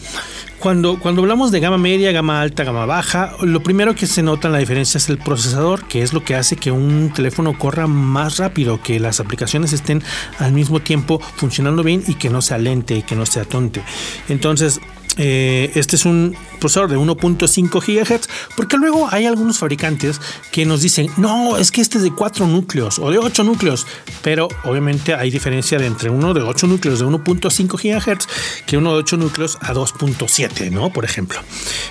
cuando, 0.63 0.97
cuando 0.97 1.21
hablamos 1.21 1.51
de 1.51 1.59
gama 1.59 1.77
media, 1.77 2.13
gama 2.13 2.39
alta, 2.39 2.63
gama 2.63 2.85
baja, 2.85 3.33
lo 3.41 3.61
primero 3.61 3.95
que 3.95 4.07
se 4.07 4.23
nota 4.23 4.47
en 4.47 4.53
la 4.53 4.59
diferencia 4.59 4.97
es 4.97 5.09
el 5.09 5.17
procesador, 5.17 5.85
que 5.89 6.03
es 6.03 6.13
lo 6.13 6.23
que 6.23 6.35
hace 6.35 6.55
que 6.55 6.71
un 6.71 7.11
teléfono 7.13 7.57
corra 7.57 7.85
más 7.85 8.37
rápido, 8.37 8.81
que 8.81 8.97
las 8.97 9.19
aplicaciones 9.19 9.73
estén 9.73 10.01
al 10.39 10.53
mismo 10.53 10.79
tiempo 10.79 11.19
funcionando 11.19 11.83
bien 11.83 12.01
y 12.07 12.13
que 12.13 12.29
no 12.29 12.41
sea 12.41 12.59
lente 12.59 12.95
y 12.95 13.01
que 13.01 13.17
no 13.17 13.25
sea 13.25 13.43
tonte. 13.43 13.83
Entonces, 14.29 14.79
eh, 15.17 15.71
este 15.75 15.95
es 15.95 16.05
un 16.05 16.35
procesador 16.59 16.89
de 16.89 16.97
1.5 16.97 17.69
GHz, 17.69 18.27
porque 18.55 18.77
luego 18.77 19.07
hay 19.11 19.25
algunos 19.25 19.57
fabricantes 19.59 20.19
que 20.51 20.65
nos 20.65 20.81
dicen, 20.81 21.09
no, 21.17 21.57
es 21.57 21.71
que 21.71 21.81
este 21.81 21.97
es 21.97 22.03
de 22.03 22.11
4 22.11 22.47
núcleos 22.47 22.99
o 22.99 23.11
de 23.11 23.17
8 23.17 23.43
núcleos, 23.43 23.85
pero 24.21 24.47
obviamente 24.63 25.13
hay 25.13 25.29
diferencia 25.29 25.77
de 25.77 25.85
entre 25.85 26.09
uno 26.09 26.33
de 26.33 26.41
8 26.41 26.67
núcleos 26.67 26.99
de 26.99 27.05
1.5 27.05 27.77
GHz 27.77 28.27
que 28.65 28.77
uno 28.77 28.93
de 28.93 28.99
8 28.99 29.17
núcleos 29.17 29.57
a 29.61 29.73
2.7, 29.73 30.71
¿no? 30.71 30.91
Por 30.91 31.05
ejemplo. 31.05 31.39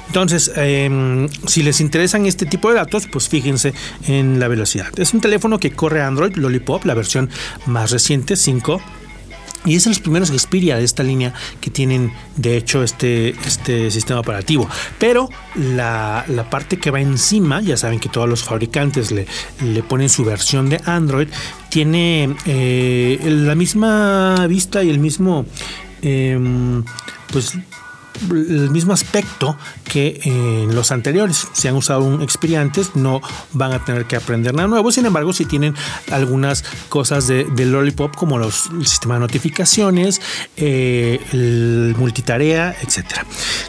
Entonces, 0.06 0.50
em, 0.56 1.28
si 1.46 1.62
les 1.62 1.80
interesan 1.80 2.26
este 2.26 2.46
tipo 2.46 2.68
de 2.68 2.76
datos, 2.76 3.06
pues 3.10 3.28
fíjense 3.28 3.74
en 4.06 4.40
la 4.40 4.48
velocidad. 4.48 4.88
Es 4.98 5.14
un 5.14 5.20
teléfono 5.20 5.58
que 5.58 5.72
corre 5.72 6.02
Android 6.02 6.34
Lollipop, 6.36 6.84
la 6.84 6.94
versión 6.94 7.30
más 7.66 7.90
reciente, 7.90 8.36
5 8.36 8.80
Y 9.64 9.76
es 9.76 9.84
de 9.84 9.90
los 9.90 10.00
primeros 10.00 10.30
Xperia 10.30 10.76
de 10.76 10.84
esta 10.84 11.02
línea 11.02 11.32
que 11.60 11.70
tienen, 11.70 12.12
de 12.36 12.56
hecho, 12.56 12.82
este, 12.82 13.30
este 13.46 13.90
sistema 13.90 14.20
operativo. 14.20 14.68
Pero 14.98 15.28
la, 15.54 16.24
parte 16.50 16.78
que 16.78 16.90
va 16.90 17.00
encima, 17.00 17.60
ya 17.60 17.76
saben 17.76 18.00
que 18.00 18.08
todos 18.08 18.28
los 18.28 18.42
fabricantes 18.42 19.12
le, 19.12 19.26
le 19.60 19.82
ponen 19.82 20.08
su 20.08 20.24
versión 20.24 20.68
de 20.68 20.80
Android, 20.84 21.28
tiene 21.68 22.34
eh, 22.44 23.18
la 23.24 23.54
misma 23.54 24.46
vista 24.48 24.82
y 24.82 24.90
el 24.90 24.98
mismo, 24.98 25.46
em, 26.02 26.84
pues 27.32 27.56
el 28.30 28.70
mismo 28.70 28.92
aspecto 28.92 29.56
que 29.84 30.20
en 30.24 30.74
los 30.74 30.92
anteriores. 30.92 31.46
Si 31.52 31.68
han 31.68 31.76
usado 31.76 32.04
un 32.04 32.22
experiantes, 32.22 32.94
no 32.94 33.20
van 33.52 33.72
a 33.72 33.84
tener 33.84 34.06
que 34.06 34.16
aprender 34.16 34.54
nada 34.54 34.68
nuevo. 34.68 34.92
Sin 34.92 35.06
embargo, 35.06 35.32
si 35.32 35.44
tienen 35.44 35.74
algunas 36.10 36.64
cosas 36.88 37.26
de, 37.26 37.46
Lollipop, 37.64 38.14
como 38.14 38.38
los, 38.38 38.66
el 38.66 38.86
sistema 38.86 39.14
de 39.14 39.20
notificaciones, 39.20 40.20
eh, 40.56 41.20
el 41.32 41.94
multitarea, 41.96 42.76
etcétera. 42.82 43.24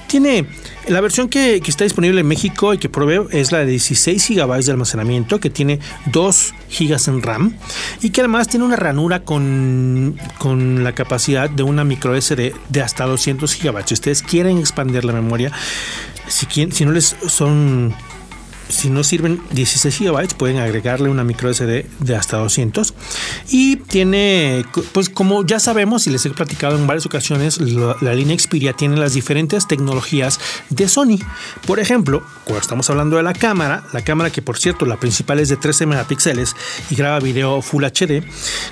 Tiene 0.07 0.47
la 0.88 1.02
versión 1.02 1.30
que, 1.30 1.62
está 1.66 1.84
disponible 1.84 2.22
en 2.22 2.28
México 2.28 2.74
y 2.74 2.78
que 2.78 2.90
provee 2.90 3.28
es 3.32 3.52
la 3.52 3.60
de 3.60 3.66
16 3.68 4.30
GB 4.30 4.63
de 4.63 4.72
almacenamiento, 4.72 5.40
que 5.40 5.50
tiene 5.50 5.80
2 6.08 6.54
GB 6.80 7.08
en 7.08 7.22
RAM 7.22 7.58
y 8.02 8.10
que 8.10 8.22
además 8.22 8.48
tiene 8.48 8.66
una 8.66 8.75
ranura 8.75 9.24
con, 9.24 10.18
con 10.38 10.84
la 10.84 10.94
capacidad 10.94 11.50
de 11.50 11.63
una 11.63 11.84
micro 11.84 12.20
SD 12.20 12.54
de 12.70 12.82
hasta 12.82 13.06
200 13.06 13.58
GB. 13.62 13.88
Si 13.88 13.94
ustedes 13.94 14.22
quieren 14.22 14.58
expandir 14.58 15.06
la 15.06 15.13
memoria, 15.13 15.52
si, 16.28 16.48
si 16.72 16.86
no 16.86 16.92
les 16.92 17.16
son 17.28 17.94
si 18.70 18.89
no 18.89 19.03
sirven 19.03 19.41
16 19.51 20.00
GB, 20.00 20.36
pueden 20.36 20.58
agregarle 20.58 21.10
una 21.10 21.24
micro 21.24 21.53
SD 21.53 21.86
de 22.00 22.15
hasta 22.15 22.38
200. 22.38 22.93
Y 23.50 23.77
tiene, 23.77 24.65
pues 24.91 25.10
como 25.10 25.46
ya 25.46 25.60
sabemos 25.60 26.08
y 26.08 26.10
les 26.10 26.25
he 26.25 26.29
platicado 26.29 26.77
en 26.77 26.88
varias 26.88 27.05
ocasiones, 27.05 27.60
la, 27.60 28.13
línea 28.13 28.38
Xperia 28.38 28.74
tiene 28.74 28.98
las 28.98 29.13
diferentes 29.13 29.67
tecnologías 29.67 30.39
de 30.70 30.88
Sony. 30.88 31.20
Por 31.65 31.79
ejemplo, 31.79 32.24
cuando 32.46 32.62
estamos 32.62 32.89
hablando 32.89 33.17
de 33.17 33.24
la 33.24 33.34
cámara, 33.34 33.84
la 33.93 34.03
cámara 34.03 34.29
que 34.29 34.41
por 34.41 34.58
cierto 34.58 34.86
la 34.86 34.98
principal 34.98 35.39
es 35.39 35.50
de 35.50 35.58
13 35.58 35.86
megapíxeles 35.86 36.55
y 36.89 36.96
graba 36.96 37.20
video 37.20 37.62
Full 37.62 37.84
HD, 37.84 38.24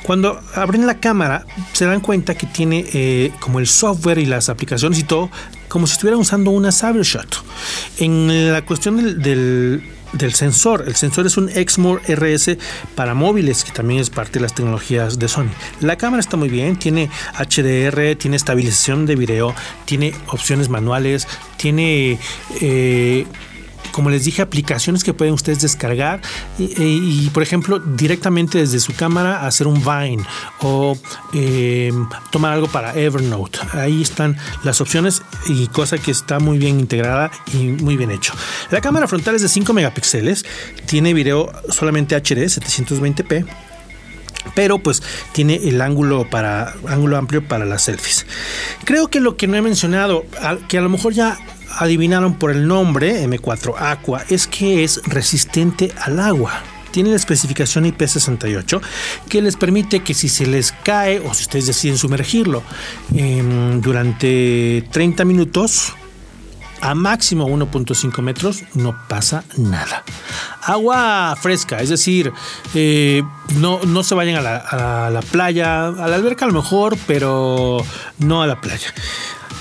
cuando 0.03 0.41
abren 0.55 0.88
la 0.88 1.00
cámara 1.00 1.45
se 1.74 1.86
dan 1.86 2.01
cuenta 2.01 2.36
que 2.36 2.48
tiene 2.48 2.86
eh, 2.93 3.31
como 3.39 3.60
el 3.60 3.67
software 3.67 4.19
y 4.19 4.25
las 4.25 4.50
aplicaciones 4.50 5.00
y 5.00 5.03
todo 5.03 5.29
como 5.71 5.87
si 5.87 5.93
estuvieran 5.93 6.19
usando 6.19 6.51
una 6.51 6.69
Cybershot. 6.69 7.43
En 7.97 8.51
la 8.51 8.65
cuestión 8.65 9.21
del, 9.21 9.81
sensor. 10.33 10.83
El 10.85 10.97
sensor 10.97 11.25
es 11.25 11.37
un 11.37 11.47
Exmor 11.47 12.01
RS 12.09 12.57
para 12.93 13.13
móviles, 13.13 13.63
que 13.63 13.71
también 13.71 14.01
es 14.01 14.09
parte 14.09 14.33
de 14.33 14.41
las 14.41 14.53
tecnologías 14.53 15.17
de 15.17 15.29
Sony. 15.29 15.49
La 15.79 15.95
cámara 15.95 16.19
está 16.19 16.35
muy 16.35 16.49
bien, 16.49 16.75
tiene 16.75 17.09
HDR, 17.37 18.17
tiene 18.17 18.35
estabilización 18.35 19.05
de 19.05 19.15
video, 19.15 19.55
tiene 19.85 20.13
opciones 20.27 20.67
manuales, 20.67 21.25
tiene 21.55 22.19
eh, 22.59 23.25
como 23.91 24.10
les 24.10 24.25
dije, 24.25 24.41
aplicaciones 24.41 25.03
que 25.03 25.13
pueden 25.13 25.33
ustedes 25.33 25.62
descargar 25.62 26.21
y, 26.57 27.29
por 27.29 27.43
ejemplo, 27.43 27.79
directamente 27.79 28.60
desde 28.60 28.79
su 28.79 28.93
cámara 28.93 29.45
hacer 29.45 29.67
un 29.67 29.81
Vine 29.81 30.24
o 30.62 30.98
em, 31.33 32.07
tomar 32.31 32.53
algo 32.53 32.67
para 32.67 32.93
Evernote. 32.93 33.60
Ahí 33.74 34.01
están 34.01 34.38
las 34.63 34.81
opciones 34.81 35.21
y 35.48 35.67
cosa 35.67 35.98
que 35.98 36.12
está 36.12 36.39
muy 36.39 36.57
bien 36.57 36.79
integrada 36.79 37.31
y 37.53 37.57
muy 37.57 37.98
bien 37.98 38.12
hecho. 38.12 38.33
La 38.69 38.81
cámara 38.81 39.07
frontal 39.07 39.36
es 39.36 39.41
de 39.41 39.50
5 39.50 39.74
megapíxeles, 39.74 40.45
tiene 40.86 41.13
video 41.13 41.51
solamente 41.69 42.15
HD 42.15 42.45
720p 42.45 43.45
pero 44.55 44.79
pues 44.79 45.01
tiene 45.33 45.55
el 45.55 45.81
ángulo 45.81 46.29
para 46.29 46.74
ángulo 46.88 47.17
amplio 47.17 47.48
para 47.48 47.65
las 47.65 47.83
selfies. 47.83 48.25
Creo 48.83 49.07
que 49.07 49.19
lo 49.19 49.38
que 49.38 49.48
no 49.48 49.55
he 49.55 49.62
mencionado, 49.62 50.25
que 50.67 50.77
a 50.77 50.81
lo 50.81 50.89
mejor 50.89 51.13
ya 51.13 51.38
adivinaron 51.77 52.35
por 52.35 52.51
el 52.51 52.67
nombre 52.67 53.23
M4 53.27 53.75
Aqua 53.77 54.23
es 54.29 54.47
que 54.47 54.83
es 54.83 55.01
resistente 55.05 55.91
al 56.01 56.19
agua. 56.19 56.61
Tiene 56.91 57.09
la 57.09 57.15
especificación 57.15 57.85
IP68 57.85 58.81
que 59.29 59.41
les 59.41 59.55
permite 59.55 60.01
que 60.01 60.13
si 60.13 60.27
se 60.27 60.45
les 60.45 60.71
cae 60.71 61.19
o 61.19 61.33
si 61.33 61.43
ustedes 61.43 61.67
deciden 61.67 61.97
sumergirlo 61.97 62.63
em, 63.15 63.79
durante 63.79 64.85
30 64.91 65.23
minutos 65.23 65.93
a 66.81 66.95
máximo 66.95 67.47
1.5 67.47 68.21
metros 68.21 68.63
no 68.73 68.95
pasa 69.07 69.43
nada. 69.57 70.03
Agua 70.63 71.36
fresca, 71.39 71.79
es 71.79 71.89
decir, 71.89 72.34
eh, 72.73 73.23
no, 73.55 73.79
no, 73.86 74.03
se 74.03 74.15
vayan 74.15 74.38
a 74.38 74.41
la, 74.41 74.57
a 74.57 75.10
la 75.10 75.21
playa, 75.21 75.88
a 75.88 76.07
la 76.07 76.15
alberca 76.15 76.45
a 76.45 76.47
lo 76.47 76.55
mejor, 76.55 76.97
pero 77.07 77.86
no 78.17 78.41
a 78.41 78.47
la 78.47 78.60
playa. 78.60 78.93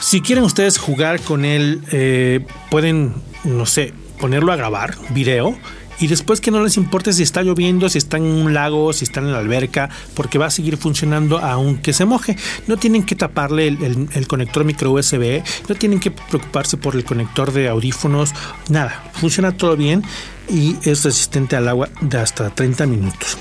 Si 0.00 0.20
quieren 0.22 0.44
ustedes 0.44 0.78
jugar 0.78 1.20
con 1.20 1.44
él, 1.44 1.82
eh, 1.92 2.44
pueden, 2.70 3.14
no 3.44 3.66
sé, 3.66 3.92
ponerlo 4.18 4.52
a 4.52 4.56
grabar 4.56 4.96
video 5.10 5.56
y 6.00 6.06
después 6.06 6.40
que 6.40 6.50
no 6.50 6.64
les 6.64 6.78
importe 6.78 7.12
si 7.12 7.22
está 7.22 7.42
lloviendo, 7.42 7.88
si 7.90 7.98
están 7.98 8.24
en 8.24 8.32
un 8.32 8.54
lago, 8.54 8.92
si 8.94 9.04
están 9.04 9.26
en 9.26 9.32
la 9.32 9.38
alberca, 9.38 9.90
porque 10.14 10.38
va 10.38 10.46
a 10.46 10.50
seguir 10.50 10.78
funcionando 10.78 11.38
aunque 11.38 11.92
se 11.92 12.06
moje. 12.06 12.36
No 12.66 12.78
tienen 12.78 13.04
que 13.04 13.14
taparle 13.14 13.68
el, 13.68 14.26
conector 14.26 14.64
micro 14.64 14.92
USB, 14.92 15.42
no 15.68 15.74
tienen 15.74 16.00
que 16.00 16.10
preocuparse 16.10 16.78
por 16.78 16.96
el 16.96 17.04
conector 17.04 17.52
de 17.52 17.68
audífonos, 17.68 18.32
nada, 18.70 19.10
funciona 19.12 19.52
todo 19.52 19.76
bien 19.76 20.02
y 20.48 20.76
es 20.84 21.04
resistente 21.04 21.56
al 21.56 21.68
agua 21.68 21.90
de 22.00 22.18
hasta 22.18 22.48
30 22.48 22.86
minutos. 22.86 23.36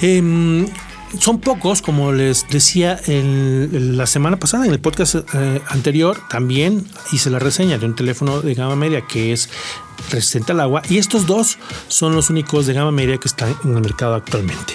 Em, 0.00 0.66
son 1.18 1.40
pocos, 1.40 1.82
como 1.82 2.12
les 2.12 2.48
decía 2.48 2.98
en, 3.06 3.96
la 3.96 4.06
semana 4.06 4.38
pasada, 4.38 4.66
en 4.66 4.72
el 4.72 4.80
podcast 4.80 5.16
eh, 5.34 5.60
anterior, 5.68 6.18
también 6.30 6.86
hice 7.12 7.30
la 7.30 7.38
reseña 7.38 7.78
de 7.78 7.86
un 7.86 7.94
teléfono 7.94 8.40
de 8.40 8.54
gama 8.54 8.76
media 8.76 9.02
que 9.02 9.32
es 9.32 9.48
resistente 10.10 10.52
al 10.52 10.60
agua 10.60 10.82
y 10.88 10.98
estos 10.98 11.26
dos 11.26 11.58
son 11.88 12.14
los 12.14 12.30
únicos 12.30 12.66
de 12.66 12.74
gama 12.74 12.90
media 12.90 13.18
que 13.18 13.28
están 13.28 13.54
en 13.64 13.76
el 13.76 13.82
mercado 13.82 14.14
actualmente. 14.14 14.74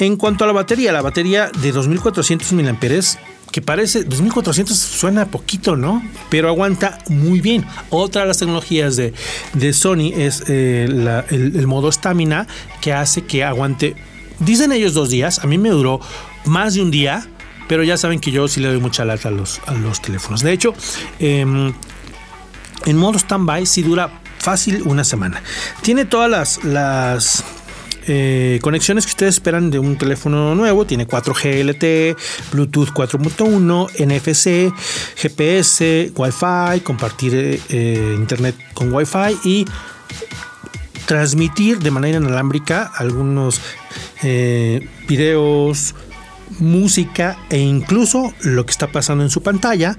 En 0.00 0.16
cuanto 0.16 0.44
a 0.44 0.46
la 0.46 0.52
batería, 0.52 0.92
la 0.92 1.02
batería 1.02 1.50
de 1.60 1.72
2400 1.72 2.52
mAh 2.52 2.78
que 3.50 3.60
parece 3.60 4.04
2400 4.04 4.76
suena 4.76 5.26
poquito, 5.26 5.76
¿no? 5.76 6.02
Pero 6.30 6.48
aguanta 6.48 6.98
muy 7.08 7.40
bien. 7.40 7.66
Otra 7.90 8.22
de 8.22 8.28
las 8.28 8.38
tecnologías 8.38 8.96
de, 8.96 9.12
Sony 9.74 10.10
es 10.16 10.44
eh, 10.48 10.86
el, 10.88 11.54
el, 11.54 11.66
modo 11.66 11.90
estamina 11.90 12.46
que 12.80 12.94
hace 12.94 13.24
que 13.24 13.44
aguante 13.44 13.94
Dicen 14.44 14.72
ellos 14.72 14.94
dos 14.94 15.10
días, 15.10 15.38
a 15.38 15.46
mí 15.46 15.56
me 15.58 15.70
duró 15.70 16.00
más 16.46 16.74
de 16.74 16.82
un 16.82 16.90
día, 16.90 17.26
pero 17.68 17.84
ya 17.84 17.96
saben 17.96 18.18
que 18.18 18.32
yo 18.32 18.48
sí 18.48 18.60
le 18.60 18.68
doy 18.68 18.80
mucha 18.80 19.04
lata 19.04 19.28
a 19.28 19.30
los, 19.30 19.60
a 19.66 19.74
los 19.74 20.02
teléfonos. 20.02 20.42
De 20.42 20.52
hecho, 20.52 20.74
em, 21.20 21.72
en 22.86 22.96
modo 22.96 23.18
standby 23.18 23.66
sí 23.66 23.82
dura 23.82 24.20
fácil 24.38 24.82
una 24.84 25.04
semana. 25.04 25.42
Tiene 25.82 26.04
todas 26.04 26.28
las, 26.28 26.64
las 26.64 27.44
eh, 28.08 28.58
conexiones 28.62 29.06
que 29.06 29.10
ustedes 29.10 29.34
esperan 29.36 29.70
de 29.70 29.78
un 29.78 29.96
teléfono 29.96 30.56
nuevo. 30.56 30.84
Tiene 30.84 31.06
4G 31.06 31.64
LTE, 31.64 32.16
Bluetooth 32.50 32.88
4.1, 32.88 33.90
NFC, 34.04 34.74
GPS, 35.16 36.12
Wi-Fi, 36.16 36.80
compartir 36.80 37.60
eh, 37.68 38.14
internet 38.16 38.56
con 38.74 38.92
Wi-Fi 38.92 39.38
y 39.44 39.64
transmitir 41.06 41.78
de 41.78 41.90
manera 41.90 42.18
inalámbrica 42.18 42.90
algunos 42.94 43.60
eh, 44.22 44.88
videos, 45.08 45.94
música 46.58 47.38
e 47.50 47.58
incluso 47.58 48.32
lo 48.42 48.64
que 48.66 48.70
está 48.70 48.88
pasando 48.88 49.24
en 49.24 49.30
su 49.30 49.42
pantalla, 49.42 49.96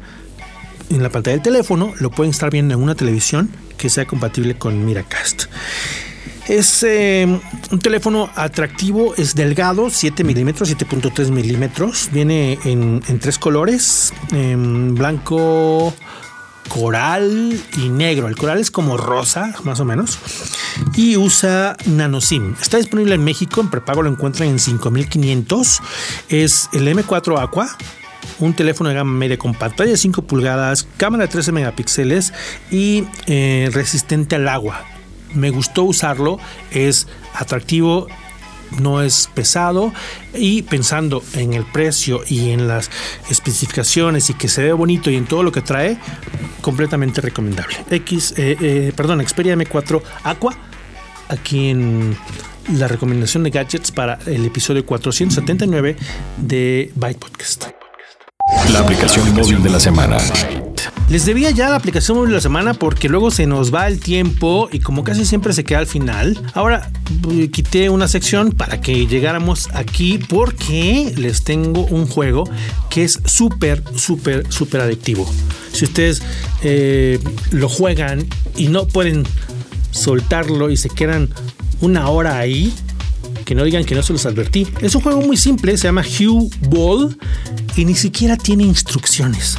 en 0.90 1.02
la 1.02 1.10
pantalla 1.10 1.36
del 1.36 1.44
teléfono, 1.44 1.94
lo 2.00 2.12
pueden 2.12 2.32
estar 2.32 2.50
viendo 2.50 2.74
en 2.74 2.82
una 2.82 2.96
televisión 2.96 3.50
que 3.78 3.90
sea 3.90 4.06
compatible 4.06 4.56
con 4.56 4.86
Miracast. 4.86 5.46
Es 6.48 6.84
eh, 6.84 7.26
un 7.72 7.80
teléfono 7.80 8.30
atractivo, 8.36 9.16
es 9.16 9.34
delgado, 9.34 9.90
7 9.90 10.26
milímetros, 10.26 10.70
7.3 10.70 11.30
milímetros. 11.32 12.10
Viene 12.12 12.60
en, 12.66 13.02
tres 13.20 13.40
colores, 13.40 14.14
en 14.34 14.94
blanco, 14.94 15.94
coral 16.70 17.60
y 17.78 17.90
negro. 17.90 18.28
El 18.28 18.36
coral 18.36 18.60
es 18.60 18.72
como 18.72 18.98
rosa, 18.98 19.54
más 19.64 19.80
o 19.80 19.86
menos. 19.86 20.20
Y 20.96 21.18
usa 21.18 21.78
NanoSIM. 21.86 22.56
Está 22.62 22.78
disponible 22.78 23.16
en 23.16 23.24
México. 23.24 23.62
En 23.62 23.70
prepago 23.70 24.02
lo 24.02 24.10
encuentran 24.10 24.50
en 24.50 24.60
5500. 24.60 25.82
Es 26.30 26.70
el 26.74 26.88
M4 26.88 27.42
Aqua. 27.42 27.70
Un 28.40 28.54
teléfono 28.54 28.90
de 28.90 28.96
gama 28.96 29.12
media 29.12 29.38
con 29.38 29.54
pantalla 29.54 29.92
de 29.92 29.98
5 29.98 30.24
pulgadas, 30.24 30.88
cámara 30.98 31.26
de 31.26 31.28
13 31.28 31.52
megapíxeles 31.52 32.34
y 32.72 33.06
eh, 33.28 33.70
resistente 33.72 34.36
al 34.36 34.48
agua. 34.48 34.86
Me 35.34 35.50
gustó 35.50 35.84
usarlo, 35.84 36.40
es 36.72 37.08
atractivo, 37.34 38.08
no 38.80 39.02
es 39.02 39.30
pesado 39.34 39.94
y 40.34 40.64
pensando 40.64 41.24
en 41.36 41.54
el 41.54 41.66
precio 41.66 42.22
y 42.28 42.52
en 42.52 42.68
las 42.68 42.90
especificaciones 43.30 44.30
y 44.30 44.34
que 44.34 44.48
se 44.48 44.64
ve 44.64 44.74
bonito 44.74 45.10
y 45.10 45.16
en 45.16 45.26
todo 45.26 45.44
lo 45.44 45.52
que 45.52 45.62
trae, 45.62 45.98
completamente 46.62 47.22
recomendable. 47.22 47.76
X, 47.90 48.34
eh, 48.38 48.58
eh, 48.60 48.94
perdón, 48.96 49.26
Xperia 49.26 49.56
M4 49.56 50.02
Aqua, 50.24 50.56
aquí 51.30 51.70
en 51.70 52.18
la 52.78 52.88
recomendación 52.88 53.44
de 53.44 53.50
gadgets 53.50 53.92
para 53.92 54.20
el 54.26 54.46
episodio 54.46 54.86
479 54.86 55.96
de 56.38 56.92
Byte 56.96 57.20
Podcast. 57.20 57.66
La 58.72 58.80
aplicación 58.80 59.34
móvil 59.34 59.62
de 59.64 59.70
la 59.70 59.80
semana. 59.80 60.18
Les 61.10 61.26
debía 61.26 61.52
ya 61.52 61.70
la 61.70 61.76
aplicación 61.76 62.26
de 62.26 62.34
la 62.34 62.42
semana 62.42 62.74
porque 62.74 63.10
luego 63.10 63.30
se 63.30 63.46
nos 63.46 63.74
va 63.74 63.88
el 63.88 64.00
tiempo 64.00 64.70
y 64.72 64.80
como 64.80 65.04
casi 65.04 65.26
siempre 65.26 65.54
se 65.54 65.64
queda 65.64 65.80
al 65.80 65.88
final. 65.88 66.42
Ahora 66.54 66.92
eh, 67.32 67.52
quité 67.52 67.90
una 67.90 68.08
sección 68.08 68.52
para 68.52 68.82
que 68.82 69.06
llegáramos 69.06 69.70
aquí 69.74 70.18
porque 70.18 71.14
les 71.18 71.44
tengo 71.44 71.86
un 71.86 72.08
juego 72.08 72.50
que 72.90 73.04
es 73.04 73.20
súper, 73.26 73.84
súper, 73.96 74.52
súper 74.52 74.82
adictivo. 74.82 75.32
Si 75.72 75.86
ustedes 75.86 76.24
eh, 76.64 77.20
lo 77.52 77.70
juegan 77.70 78.26
y 78.56 78.70
no 78.70 78.88
pueden 78.88 79.24
soltarlo 79.92 80.72
y 80.72 80.78
se 80.78 80.90
quedan 80.90 81.30
una 81.82 82.08
hora 82.10 82.40
ahí, 82.40 82.74
que 83.46 83.56
no 83.56 83.64
digan 83.64 83.84
que 83.84 83.94
no 83.94 84.04
se 84.04 84.14
los 84.14 84.26
advertí. 84.26 84.68
Es 84.82 84.96
un 84.96 85.02
juego 85.02 85.22
muy 85.22 85.38
simple, 85.38 85.78
se 85.78 85.88
llama 85.88 86.04
Hugh 86.04 86.50
Ball 86.70 87.18
y 87.76 87.86
ni 87.86 87.94
siquiera 87.94 88.38
tiene 88.38 88.64
instrucciones. 88.64 89.58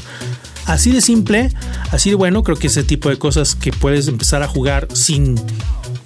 Así 0.66 0.92
de 0.92 1.00
simple, 1.00 1.50
así 1.90 2.10
de 2.10 2.16
bueno, 2.16 2.42
creo 2.42 2.56
que 2.56 2.68
ese 2.68 2.84
tipo 2.84 3.10
de 3.10 3.18
cosas 3.18 3.54
que 3.54 3.72
puedes 3.72 4.08
empezar 4.08 4.42
a 4.42 4.48
jugar 4.48 4.88
sin 4.92 5.38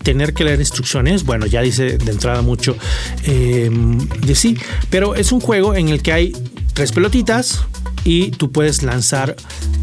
tener 0.03 0.35
que 0.35 0.45
leer 0.45 0.59
instrucciones, 0.61 1.25
bueno, 1.25 1.47
ya 1.47 1.61
dice 1.63 1.99
de 1.99 2.11
entrada 2.11 2.43
mucho 2.43 2.77
em, 3.25 3.99
de 3.99 4.35
sí, 4.35 4.57
pero 4.91 5.15
es 5.15 5.33
un 5.33 5.41
juego 5.41 5.75
en 5.75 5.89
el 5.89 6.03
que 6.03 6.13
hay 6.13 6.33
tres 6.73 6.93
pelotitas 6.93 7.65
y 8.05 8.31
tú 8.31 8.51
puedes 8.51 8.83
lanzar 8.83 9.37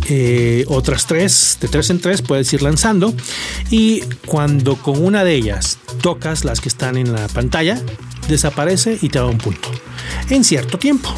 eh, 0.08 0.66
otras 0.68 1.08
tres, 1.08 1.58
de 1.62 1.68
tres 1.68 1.90
en 1.90 2.00
tres 2.00 2.22
puedes 2.22 2.52
ir 2.54 2.62
lanzando. 2.62 3.14
Y 3.70 4.02
cuando 4.26 4.76
con 4.78 5.04
una 5.04 5.24
de 5.24 5.36
ellas 5.36 5.78
tocas 6.02 6.46
las 6.46 6.62
que 6.62 6.70
están 6.70 6.98
en 6.98 7.14
la 7.14 7.28
pantalla, 7.28 7.80
desaparece 8.28 8.98
y 9.02 9.10
te 9.10 9.20
da 9.20 9.26
un 9.26 9.38
punto. 9.38 9.70
En 10.30 10.44
cierto 10.44 10.78
tiempo. 10.78 11.14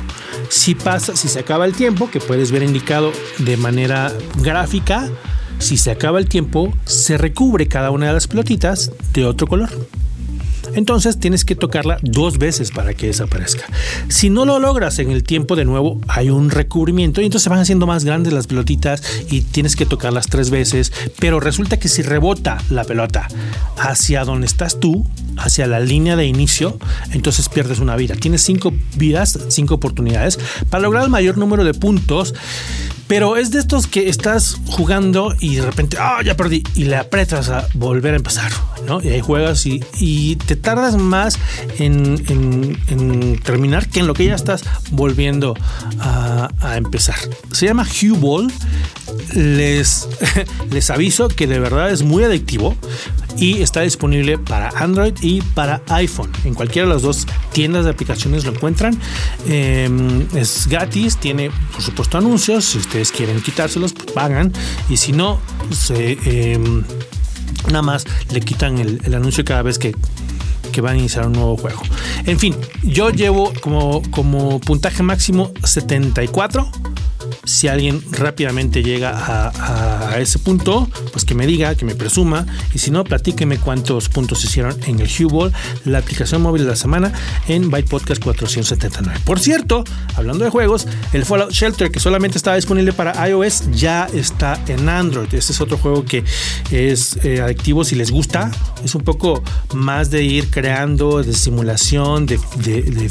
Si 0.49 0.75
pasa, 0.75 1.15
si 1.15 1.27
se 1.27 1.39
acaba 1.39 1.65
el 1.65 1.73
tiempo, 1.73 2.10
que 2.10 2.19
puedes 2.19 2.51
ver 2.51 2.63
indicado 2.63 3.12
de 3.39 3.57
manera 3.57 4.13
gráfica, 4.41 5.10
si 5.60 5.77
se 5.77 5.91
acaba 5.91 6.19
el 6.19 6.29
tiempo, 6.29 6.73
se 6.86 7.17
recubre 7.17 7.67
cada 7.67 7.91
una 7.91 8.07
de 8.07 8.13
las 8.13 8.27
pelotitas 8.27 8.91
de 9.13 9.25
otro 9.25 9.47
color. 9.47 9.69
Entonces 10.73 11.19
tienes 11.19 11.45
que 11.45 11.56
tocarla 11.56 11.97
dos 12.01 12.38
veces 12.38 12.71
para 12.71 12.93
que 12.93 13.08
desaparezca. 13.08 13.65
Si 14.10 14.30
no 14.30 14.45
lo 14.45 14.60
logras 14.60 14.99
en 14.99 15.12
el 15.12 15.23
tiempo 15.23 15.56
de 15.56 15.65
nuevo, 15.65 15.99
hay 16.08 16.30
un 16.30 16.49
recubrimiento 16.49 17.21
y 17.21 17.25
entonces 17.25 17.43
se 17.43 17.49
van 17.49 17.60
haciendo 17.60 17.88
más 17.88 18.03
grandes 18.03 18.34
las 18.34 18.47
pelotitas 18.47 19.03
y 19.30 19.41
tienes 19.41 19.75
que 19.75 19.86
tocarlas 19.86 20.27
tres 20.27 20.49
veces. 20.49 20.91
Pero 21.19 21.39
resulta 21.39 21.77
que 21.80 21.88
si 21.88 22.01
rebota 22.01 22.58
la 22.69 22.84
pelota 22.84 23.27
hacia 23.77 24.23
donde 24.23 24.47
estás 24.47 24.80
tú, 24.80 25.06
hacia 25.38 25.67
la 25.67 25.80
línea 25.80 26.15
de 26.15 26.25
inicio, 26.25 26.77
entonces 27.12 27.49
pierdes 27.49 27.80
una 27.80 27.95
vida. 27.95 28.15
Tienes 28.15 28.41
cinco 28.43 28.73
vidas, 28.95 29.39
cinco 29.49 29.75
oportunidades 29.75 30.39
para 30.69 30.84
lograr 30.84 31.03
el 31.03 31.10
mayor 31.10 31.38
número 31.38 31.63
de 31.63 31.73
puntos 31.73 32.34
pero 33.08 33.38
es 33.38 33.52
de 33.52 33.60
estos 33.60 33.88
que 33.88 34.10
estás 34.10 34.60
jugando 34.65 35.34
y 35.39 35.56
de 35.56 35.65
repente, 35.65 35.98
ah, 36.00 36.22
ya 36.24 36.36
perdí, 36.36 36.63
y 36.76 36.86
le 36.86 36.98
apretas 36.98 37.50
a 37.50 37.67
volver 37.74 38.13
a 38.13 38.17
empezar, 38.17 38.52
¿no? 38.86 39.02
Y 39.02 39.10
ahí 39.10 39.22
juegas 39.22 39.65
y, 39.65 40.36
te 40.46 40.56
tardas 40.56 40.96
más 40.98 41.39
en, 41.80 42.78
terminar 43.43 43.88
que 43.89 44.02
en 44.02 44.08
lo 44.08 44.13
que 44.13 44.26
ya 44.26 44.36
estás 44.36 44.63
volviendo 44.91 45.56
a, 46.00 46.50
empezar. 46.76 47.15
Se 47.52 47.65
llama 47.65 47.84
Hugh 47.84 48.20
Ball. 48.20 48.52
Les, 49.34 50.08
les 50.70 50.89
aviso 50.89 51.28
que 51.28 51.48
de 51.48 51.60
verdad 51.60 51.91
es 51.91 52.04
muy 52.04 52.24
adictivo 52.24 52.76
y 53.38 53.62
está 53.62 53.82
disponible 53.82 54.38
para 54.38 54.69
Android 54.69 55.13
y 55.21 55.41
para 55.41 55.82
iPhone. 55.89 56.32
En 56.43 56.54
cualquiera 56.54 56.88
de 56.88 56.93
las 56.93 57.04
dos 57.04 57.26
tiendas 57.52 57.86
de 57.86 57.91
aplicaciones 57.91 58.45
lo 58.45 58.52
encuentran. 58.52 58.97
Em, 59.47 60.28
es 60.36 60.67
gratis, 60.67 61.17
tiene 61.17 61.52
por 61.71 61.82
supuesto 61.82 62.17
anuncios. 62.17 62.65
Si 62.65 62.78
ustedes 62.78 63.12
quieren 63.12 63.41
quitárselos, 63.41 63.93
pues 63.93 64.12
pagan. 64.12 64.52
Y 64.89 64.97
si 64.97 65.12
no, 65.12 65.39
pues, 65.67 65.91
eh, 65.91 66.17
em, 66.26 66.84
nada 67.67 67.82
más 67.82 68.06
le 68.32 68.39
quitan 68.41 68.78
el, 68.80 69.02
el 69.04 69.13
anuncio 69.13 69.43
cada 69.45 69.62
vez 69.62 69.78
que 69.80 69.95
que 70.71 70.82
van 70.82 70.95
a 70.95 71.00
iniciar 71.00 71.26
un 71.26 71.34
nuevo 71.34 71.58
juego. 71.58 71.82
En 72.26 72.38
fin, 72.38 72.56
yo 72.84 73.10
llevo 73.10 73.52
como, 73.62 74.04
como 74.12 74.60
puntaje 74.60 75.02
máximo 75.02 75.52
74 75.63 76.69
si 77.47 77.67
alguien 77.67 78.03
rápidamente 78.12 78.83
llega 78.83 79.13
a, 79.15 80.17
ese 80.19 80.39
punto, 80.39 80.89
pues 81.12 81.25
que 81.25 81.36
me 81.36 81.45
diga, 81.47 81.75
que 81.75 81.86
me 81.86 81.95
presuma. 81.95 82.45
Y 82.73 82.79
si 82.79 82.91
no, 82.91 83.03
platíqueme 83.03 83.57
cuántos 83.57 84.10
puntos 84.10 84.43
hicieron 84.43 84.75
en 84.86 84.99
el 84.99 85.07
Hue 85.07 85.25
Ball, 85.25 85.53
la 85.86 85.99
aplicación 85.99 86.41
móvil 86.41 86.63
de 86.63 86.69
la 86.69 86.75
semana 86.75 87.13
en 87.47 87.69
Byte 87.69 87.89
Podcast 87.89 88.23
479. 88.23 89.21
Por 89.25 89.39
cierto, 89.39 89.83
hablando 90.15 90.43
de 90.43 90.49
juegos, 90.49 90.88
el 91.13 91.25
Fallout 91.25 91.51
Shelter, 91.51 91.91
que 91.91 91.99
solamente 91.99 92.38
estaba 92.38 92.55
disponible 92.55 92.93
para 92.93 93.27
iOS, 93.27 93.71
ya 93.71 94.07
está 94.13 94.60
en 94.67 94.89
Android. 94.89 95.33
Este 95.33 95.53
es 95.53 95.62
otro 95.62 95.77
juego 95.77 96.03
que 96.03 96.23
es 96.71 97.17
eh, 97.23 97.41
adictivo 97.41 97.83
si 97.83 97.95
les 97.95 98.12
gusta. 98.12 98.51
Es 98.83 98.95
un 98.95 99.03
poco 99.03 99.43
más 99.73 100.10
de 100.10 100.23
ir 100.23 100.49
creando, 100.49 101.23
de 101.23 101.33
simulación, 101.33 102.25
de 102.25 102.38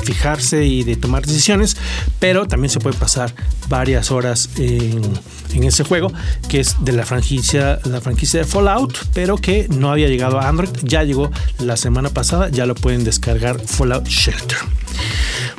fijarse 0.02 0.64
y 0.64 0.82
de 0.82 0.96
tomar 0.96 1.24
decisiones, 1.24 1.76
pero 2.18 2.46
también 2.46 2.70
se 2.70 2.80
puede 2.80 2.96
pasar 2.96 3.32
varias 3.68 4.10
horas 4.10 4.25
en, 4.56 5.64
ese 5.64 5.84
juego, 5.84 6.12
que 6.48 6.60
es 6.60 6.76
de 6.80 6.92
la 6.92 7.04
franquicia, 7.04 7.80
la 7.84 8.00
franquicia 8.00 8.40
de 8.40 8.46
Fallout, 8.46 8.98
pero 9.14 9.36
que 9.36 9.66
no 9.68 9.90
había 9.90 10.08
llegado 10.08 10.38
a 10.38 10.48
Android. 10.48 10.70
Ya 10.82 11.02
llegó 11.02 11.30
la 11.58 11.76
semana 11.76 12.10
pasada, 12.10 12.48
ya 12.48 12.66
lo 12.66 12.74
pueden 12.74 13.04
descargar 13.04 13.60
Fallout 13.60 14.06
Shelter. 14.06 14.58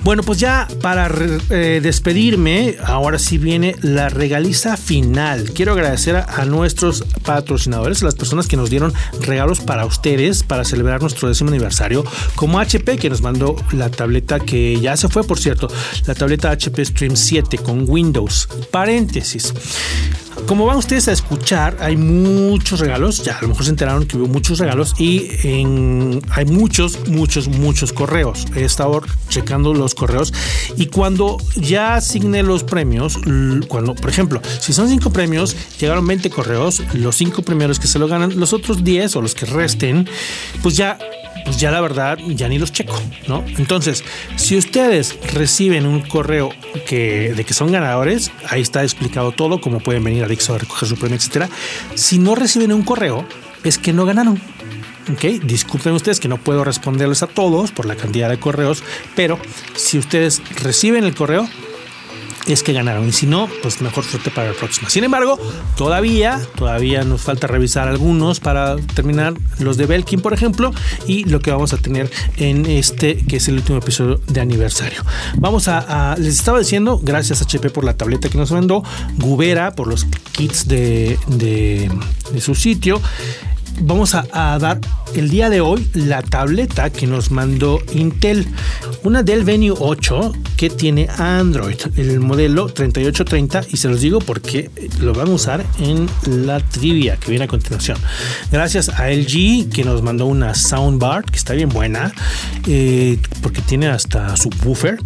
Bueno, 0.03 0.23
pues 0.23 0.39
ya 0.39 0.67
para 0.81 1.09
eh, 1.49 1.79
despedirme, 1.83 2.77
ahora 2.83 3.19
sí 3.19 3.37
viene 3.37 3.75
la 3.81 4.09
regaliza 4.09 4.77
final. 4.77 5.51
Quiero 5.53 5.73
agradecer 5.73 6.15
a, 6.15 6.45
nuestros 6.45 7.03
patrocinadores, 7.23 8.01
a 8.01 8.05
las 8.05 8.15
personas 8.15 8.47
que 8.47 8.55
nos 8.55 8.69
dieron 8.69 8.93
regalos 9.21 9.59
para 9.59 9.85
ustedes 9.85 10.43
para 10.43 10.63
celebrar 10.63 11.01
nuestro 11.01 11.27
décimo 11.27 11.49
aniversario, 11.49 12.05
como 12.35 12.59
HP 12.59 12.97
que 12.97 13.09
nos 13.09 13.21
mandó 13.21 13.55
la 13.71 13.89
tableta 13.89 14.39
que 14.39 14.79
ya 14.79 14.95
se 14.95 15.09
fue, 15.09 15.23
por 15.23 15.39
cierto, 15.39 15.67
la 16.05 16.15
tableta 16.15 16.51
HP 16.51 16.85
Stream 16.85 17.15
7 17.15 17.57
con 17.57 17.83
Windows. 17.87 18.47
Paréntesis. 18.71 19.53
Como 20.45 20.65
van 20.65 20.77
ustedes 20.77 21.07
a 21.07 21.11
escuchar, 21.11 21.77
hay 21.79 21.97
muchos 21.97 22.79
regalos. 22.79 23.23
Ya 23.23 23.37
a 23.37 23.41
lo 23.41 23.49
mejor 23.49 23.63
se 23.63 23.71
enteraron 23.71 24.05
que 24.05 24.17
hubo 24.17 24.27
muchos 24.27 24.59
regalos 24.59 24.93
y 24.99 25.29
hay 26.29 26.45
muchos, 26.45 27.07
muchos, 27.07 27.47
muchos 27.47 27.91
correos. 27.91 28.45
He 28.55 28.63
estado 28.63 29.01
checando 29.29 29.73
los 29.73 29.95
correos 29.95 30.33
y 30.77 30.87
cuando 30.87 31.37
ya 31.55 31.95
asigné 31.95 32.43
los 32.43 32.63
premios, 32.63 33.17
cuando, 33.67 33.95
por 33.95 34.09
ejemplo, 34.09 34.41
si 34.59 34.73
son 34.73 34.87
cinco 34.89 35.09
premios, 35.09 35.55
llegaron 35.79 36.05
20 36.05 36.29
correos, 36.29 36.81
los 36.93 37.15
cinco 37.15 37.41
primeros 37.41 37.79
que 37.79 37.87
se 37.87 37.99
lo 37.99 38.07
ganan, 38.07 38.39
los 38.39 38.53
otros 38.53 38.83
10 38.83 39.15
o 39.15 39.21
los 39.21 39.35
que 39.35 39.45
resten, 39.45 40.07
pues 40.61 40.77
ya 40.77 40.97
pues 41.47 41.61
ya 41.61 41.71
la 41.71 41.79
verdad 41.79 42.19
ya 42.27 42.49
ni 42.49 42.59
los 42.59 42.73
checo, 42.73 43.01
¿no? 43.29 43.41
Entonces, 43.57 44.03
si 44.35 44.57
ustedes 44.57 45.17
reciben 45.33 45.85
un 45.85 46.01
correo 46.01 46.49
que, 46.85 47.33
de 47.33 47.45
que 47.45 47.53
son 47.53 47.71
ganadores, 47.71 48.31
ahí 48.49 48.61
está 48.61 48.83
explicado 48.83 49.31
todo, 49.31 49.61
cómo 49.61 49.79
pueden 49.79 50.03
venir 50.03 50.25
a 50.25 50.27
Dixo 50.27 50.53
a 50.53 50.57
recoger 50.57 50.89
su 50.89 50.97
premio, 50.97 51.15
etcétera. 51.15 51.49
Si 51.95 52.19
no 52.19 52.35
reciben 52.35 52.73
un 52.73 52.83
correo, 52.83 53.25
es 53.63 53.77
que 53.77 53.93
no 53.93 54.05
ganaron. 54.05 54.41
¿ok? 55.09 55.41
Disculpen 55.45 55.93
ustedes 55.93 56.19
que 56.19 56.27
no 56.27 56.37
puedo 56.37 56.65
responderles 56.65 57.23
a 57.23 57.27
todos 57.27 57.71
por 57.71 57.85
la 57.85 57.95
cantidad 57.95 58.27
de 58.27 58.41
correos, 58.41 58.83
pero 59.15 59.39
si 59.73 59.97
ustedes 59.97 60.41
reciben 60.61 61.05
el 61.05 61.15
correo, 61.15 61.47
es 62.53 62.63
que 62.63 62.73
ganaron. 62.73 63.07
Y 63.07 63.11
si 63.11 63.27
no, 63.27 63.49
pues 63.61 63.81
mejor 63.81 64.03
suerte 64.03 64.31
para 64.31 64.49
la 64.49 64.53
próxima. 64.53 64.89
Sin 64.89 65.03
embargo, 65.03 65.39
todavía, 65.75 66.39
todavía 66.55 67.03
nos 67.03 67.21
falta 67.21 67.47
revisar 67.47 67.87
algunos 67.87 68.39
para 68.39 68.75
terminar 68.77 69.33
los 69.59 69.77
de 69.77 69.85
Belkin, 69.85 70.21
por 70.21 70.33
ejemplo, 70.33 70.71
y 71.05 71.25
lo 71.25 71.39
que 71.39 71.51
vamos 71.51 71.73
a 71.73 71.77
tener 71.77 72.09
en 72.37 72.65
este, 72.65 73.17
que 73.17 73.37
es 73.37 73.47
el 73.47 73.55
último 73.55 73.79
episodio 73.79 74.19
de 74.27 74.41
aniversario. 74.41 75.03
Vamos 75.37 75.67
a, 75.67 76.15
les 76.17 76.35
estaba 76.35 76.59
diciendo, 76.59 76.99
gracias 77.01 77.41
a 77.41 77.45
HP 77.45 77.69
por 77.69 77.83
la 77.83 77.95
tableta 77.95 78.29
que 78.29 78.37
nos 78.37 78.51
mandó, 78.51 78.83
Gubera 79.17 79.71
por 79.71 79.87
los 79.87 80.05
kits 80.31 80.67
de, 80.67 81.17
de 81.27 82.41
su 82.41 82.55
sitio 82.55 83.01
vamos 83.81 84.15
a, 84.15 84.23
dar 84.59 84.79
el 85.15 85.29
día 85.29 85.49
de 85.49 85.61
hoy 85.61 85.87
la 85.93 86.21
tableta 86.21 86.89
que 86.89 87.07
nos 87.07 87.31
mandó 87.31 87.79
Intel. 87.93 88.47
Una 89.03 89.23
Dell 89.23 89.43
Venue 89.43 89.73
8 89.77 90.33
que 90.55 90.69
tiene 90.69 91.07
Android, 91.17 91.77
el 91.95 92.19
modelo 92.19 92.67
3830 92.67 93.61
y 93.69 93.77
se 93.77 93.87
los 93.89 94.01
digo 94.01 94.19
porque 94.19 94.69
lo 94.99 95.13
van 95.13 95.27
a 95.27 95.31
usar 95.31 95.65
en 95.79 96.09
la 96.25 96.59
trivia 96.59 97.17
que 97.17 97.29
viene 97.29 97.45
a 97.45 97.47
continuación. 97.47 97.97
Gracias 98.51 98.89
a 98.89 99.09
LG 99.09 99.69
que 99.69 99.83
nos 99.85 100.01
mandó 100.01 100.25
una 100.25 100.53
soundbar 100.55 101.23
que 101.25 101.37
está 101.37 101.53
bien 101.53 101.69
buena 101.69 102.13
eh, 102.67 103.19
porque 103.41 103.61
tiene 103.61 103.87
hasta 103.87 104.35
subwoofer. 104.35 104.99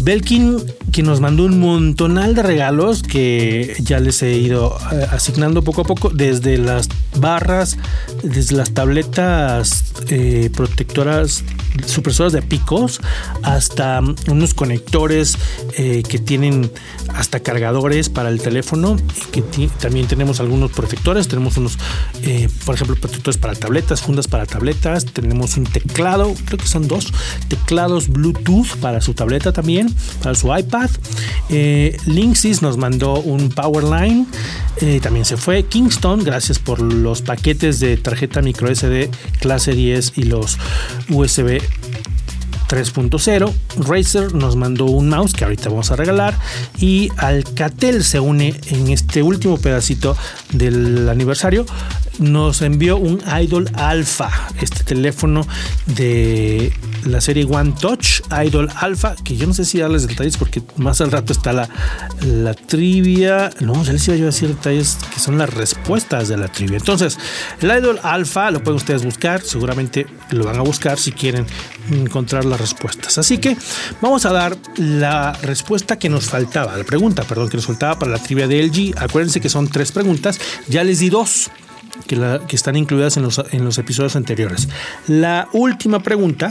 Belkin, 0.00 0.58
que 0.92 1.02
nos 1.02 1.20
mandó 1.20 1.44
un 1.44 1.60
montonal 1.60 2.34
de 2.34 2.42
regalos 2.42 3.02
que 3.02 3.76
ya 3.80 4.00
les 4.00 4.22
he 4.22 4.36
ido 4.36 4.76
eh, 4.92 5.06
asignando 5.10 5.62
poco 5.62 5.82
a 5.82 5.84
poco, 5.84 6.10
desde 6.10 6.58
las 6.58 6.88
barras, 7.16 7.78
desde 8.22 8.56
las 8.56 8.72
tabletas 8.72 9.92
eh, 10.08 10.50
protectoras, 10.54 11.44
supresoras 11.86 12.32
de 12.32 12.42
picos, 12.42 13.00
hasta 13.42 14.00
unos 14.28 14.54
conectores 14.54 15.36
eh, 15.76 16.02
que 16.08 16.18
tienen 16.18 16.70
hasta 17.14 17.40
cargadores 17.40 18.08
para 18.08 18.28
el 18.28 18.40
teléfono, 18.40 18.96
que 19.30 19.42
también 19.80 20.06
tenemos 20.06 20.40
algunos 20.40 20.70
protectores, 20.70 21.28
tenemos 21.28 21.56
unos, 21.56 21.78
eh, 22.22 22.48
por 22.64 22.74
ejemplo, 22.74 22.96
protectores 22.96 23.38
para 23.38 23.54
tabletas, 23.54 24.02
fundas 24.02 24.28
para 24.28 24.46
tabletas, 24.46 25.04
tenemos 25.06 25.56
un 25.56 25.64
teclado, 25.64 26.34
creo 26.46 26.58
que 26.58 26.66
son 26.66 26.88
dos, 26.88 27.12
teclados 27.48 28.08
Bluetooth 28.08 28.76
para 28.80 29.00
su 29.00 29.14
tableta 29.14 29.52
también, 29.52 29.94
para 30.22 30.34
su 30.34 30.54
iPad. 30.56 30.90
Eh, 31.48 31.96
Linksys 32.06 32.62
nos 32.62 32.76
mandó 32.76 33.20
un 33.20 33.50
Powerline, 33.50 34.26
eh, 34.80 35.00
también 35.00 35.24
se 35.24 35.36
fue. 35.36 35.64
Kingston, 35.64 36.24
gracias 36.24 36.58
por 36.58 36.80
los 36.80 37.22
paquetes 37.22 37.80
de 37.80 37.96
tarjeta 37.96 38.42
micro 38.42 38.74
SD 38.74 39.10
clase 39.40 39.72
10 39.72 40.12
y 40.16 40.24
los 40.24 40.58
USB 41.08 41.60
3.0. 42.72 43.52
Razer 43.86 44.34
nos 44.34 44.56
mandó 44.56 44.86
un 44.86 45.10
mouse 45.10 45.34
que 45.34 45.44
ahorita 45.44 45.68
vamos 45.68 45.90
a 45.90 45.96
regalar. 45.96 46.34
Y 46.78 47.10
Alcatel 47.18 48.02
se 48.02 48.18
une 48.18 48.58
en 48.68 48.88
este 48.88 49.22
último 49.22 49.58
pedacito 49.58 50.16
del 50.52 51.06
aniversario. 51.10 51.66
Nos 52.18 52.62
envió 52.62 52.96
un 52.96 53.22
Idol 53.40 53.70
Alpha, 53.74 54.30
este 54.60 54.84
teléfono 54.84 55.46
de 55.86 56.72
la 57.04 57.20
serie 57.20 57.44
One 57.44 57.74
Touch 57.80 58.20
Idol 58.44 58.70
Alpha, 58.76 59.16
que 59.24 59.36
yo 59.36 59.46
no 59.46 59.54
sé 59.54 59.64
si 59.64 59.78
darles 59.78 60.06
detalles 60.06 60.36
porque 60.36 60.62
más 60.76 61.00
al 61.00 61.10
rato 61.10 61.32
está 61.32 61.52
la, 61.52 61.68
la 62.20 62.54
trivia. 62.54 63.50
No, 63.60 63.82
ya 63.84 63.92
les 63.92 64.06
iba 64.08 64.16
a 64.16 64.20
decir 64.20 64.48
detalles 64.48 64.98
que 65.12 65.20
son 65.20 65.38
las 65.38 65.52
respuestas 65.52 66.28
de 66.28 66.36
la 66.36 66.48
trivia. 66.48 66.76
Entonces, 66.76 67.18
el 67.60 67.70
Idol 67.70 67.98
Alpha 68.02 68.50
lo 68.50 68.62
pueden 68.62 68.76
ustedes 68.76 69.04
buscar, 69.04 69.40
seguramente 69.42 70.06
lo 70.30 70.44
van 70.44 70.56
a 70.56 70.62
buscar 70.62 70.98
si 70.98 71.12
quieren 71.12 71.46
encontrar 71.90 72.44
las 72.44 72.60
respuestas. 72.60 73.18
Así 73.18 73.38
que 73.38 73.56
vamos 74.00 74.26
a 74.26 74.32
dar 74.32 74.56
la 74.76 75.32
respuesta 75.42 75.98
que 75.98 76.08
nos 76.08 76.26
faltaba, 76.26 76.76
la 76.76 76.84
pregunta, 76.84 77.24
perdón, 77.24 77.48
que 77.48 77.56
nos 77.56 77.66
faltaba 77.66 77.98
para 77.98 78.12
la 78.12 78.18
trivia 78.18 78.46
de 78.46 78.62
LG. 78.62 78.94
Acuérdense 78.98 79.40
que 79.40 79.48
son 79.48 79.68
tres 79.68 79.92
preguntas, 79.92 80.38
ya 80.68 80.84
les 80.84 81.00
di 81.00 81.10
dos. 81.10 81.50
Que, 82.06 82.54
están 82.54 82.76
incluidas 82.76 83.16
en 83.16 83.22
los, 83.24 83.42
en 83.52 83.64
los 83.64 83.78
episodios 83.78 84.16
anteriores. 84.16 84.68
La 85.08 85.48
última 85.52 86.00
pregunta 86.00 86.50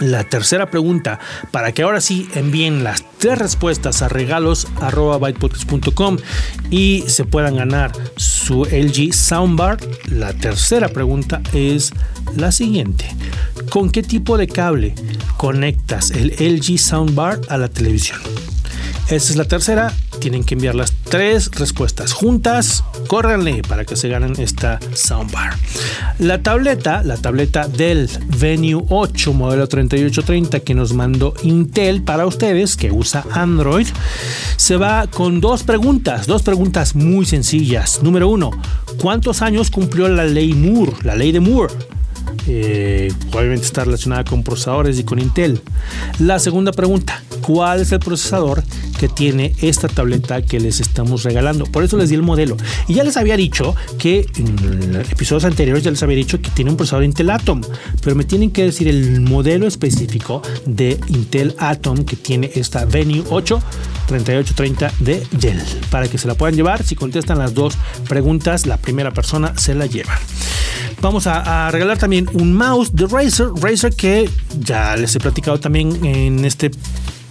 la 0.00 0.24
tercera 0.24 0.70
pregunta, 0.70 1.20
para 1.52 1.72
que 1.72 1.82
ahora 1.82 2.00
sí 2.00 2.28
envíen 2.34 2.82
las 2.82 3.04
tres 3.18 3.38
respuestas 3.38 4.02
a 4.02 4.08
regalos 4.08 4.66
y 6.70 7.04
se 7.06 7.24
puedan 7.24 7.56
ganar 7.56 7.92
su 8.16 8.64
LG 8.64 9.14
Soundbar. 9.14 9.78
La 10.10 10.32
tercera 10.32 10.88
pregunta 10.88 11.42
es 11.52 11.92
la 12.36 12.50
siguiente. 12.50 13.06
¿Con 13.70 13.90
qué 13.90 14.02
tipo 14.02 14.36
de 14.36 14.48
cable 14.48 14.94
conectas 15.36 16.10
el 16.10 16.34
LG 16.40 16.78
Soundbar 16.78 17.40
a 17.48 17.56
la 17.56 17.68
televisión? 17.68 18.20
Esa 19.08 19.32
es 19.32 19.36
la 19.36 19.44
tercera. 19.44 19.92
Tienen 20.20 20.44
que 20.44 20.54
enviar 20.54 20.74
las 20.74 20.92
tres 20.92 21.50
respuestas 21.52 22.12
juntas. 22.12 22.84
Córranle 23.06 23.62
para 23.62 23.84
que 23.84 23.96
se 23.96 24.08
ganen 24.08 24.34
esta 24.38 24.80
soundbar. 24.94 25.54
La 26.18 26.42
tableta, 26.42 27.02
la 27.02 27.16
tableta 27.16 27.68
del 27.68 28.08
Venue 28.38 28.84
8 28.88 29.32
modelo 29.32 29.68
3830 29.68 30.60
que 30.60 30.74
nos 30.74 30.92
mandó 30.92 31.34
Intel 31.42 32.02
para 32.02 32.26
ustedes, 32.26 32.76
que 32.76 32.92
usa 32.92 33.24
Android, 33.32 33.86
se 34.56 34.76
va 34.76 35.06
con 35.06 35.40
dos 35.40 35.64
preguntas, 35.64 36.26
dos 36.26 36.42
preguntas 36.42 36.94
muy 36.94 37.26
sencillas. 37.26 38.02
Número 38.02 38.28
uno, 38.28 38.50
¿cuántos 39.00 39.42
años 39.42 39.70
cumplió 39.70 40.08
la 40.08 40.24
ley 40.24 40.54
Moore, 40.54 40.92
la 41.02 41.14
ley 41.14 41.32
de 41.32 41.40
Moore? 41.40 41.74
Eh, 42.46 43.12
obviamente 43.32 43.66
está 43.66 43.84
relacionada 43.84 44.24
con 44.24 44.42
procesadores 44.42 44.98
y 44.98 45.04
con 45.04 45.18
Intel. 45.18 45.60
La 46.18 46.38
segunda 46.38 46.72
pregunta, 46.72 47.22
¿cuál 47.46 47.80
es 47.80 47.92
el 47.92 48.00
procesador 48.00 48.62
que 48.98 49.08
tiene 49.08 49.54
esta 49.60 49.88
tableta 49.88 50.42
que 50.42 50.60
les 50.60 50.80
estamos 50.80 51.24
regalando? 51.24 51.66
Por 51.66 51.84
eso 51.84 51.96
les 51.96 52.08
di 52.08 52.14
el 52.14 52.22
modelo. 52.22 52.56
Y 52.88 52.94
ya 52.94 53.04
les 53.04 53.16
había 53.16 53.36
dicho 53.36 53.74
que 53.98 54.26
en 54.36 54.96
episodios 54.96 55.44
anteriores 55.44 55.84
ya 55.84 55.90
les 55.90 56.02
había 56.02 56.16
dicho 56.16 56.40
que 56.40 56.50
tiene 56.50 56.70
un 56.70 56.76
procesador 56.76 57.04
Intel 57.04 57.30
Atom, 57.30 57.60
pero 58.02 58.16
me 58.16 58.24
tienen 58.24 58.50
que 58.50 58.64
decir 58.64 58.88
el 58.88 59.20
modelo 59.20 59.66
específico 59.66 60.42
de 60.64 60.98
Intel 61.08 61.54
Atom 61.58 62.04
que 62.04 62.16
tiene 62.16 62.50
esta 62.54 62.84
Venue 62.84 63.24
8 63.28 63.62
3830 64.06 64.92
de 65.00 65.26
Dell 65.32 65.62
para 65.90 66.08
que 66.08 66.18
se 66.18 66.28
la 66.28 66.34
puedan 66.34 66.54
llevar. 66.54 66.82
Si 66.82 66.94
contestan 66.94 67.38
las 67.38 67.54
dos 67.54 67.76
preguntas, 68.08 68.66
la 68.66 68.76
primera 68.76 69.12
persona 69.12 69.56
se 69.56 69.74
la 69.74 69.86
lleva. 69.86 70.18
Vamos 71.00 71.26
a, 71.26 71.70
regalar 71.70 71.98
también 71.98 72.28
un 72.32 72.54
mouse 72.54 72.94
de 72.94 73.06
Razer, 73.06 73.48
Razer 73.60 73.94
que 73.94 74.30
ya 74.58 74.96
les 74.96 75.14
he 75.14 75.20
platicado 75.20 75.60
también 75.60 76.04
en 76.04 76.44
este 76.44 76.70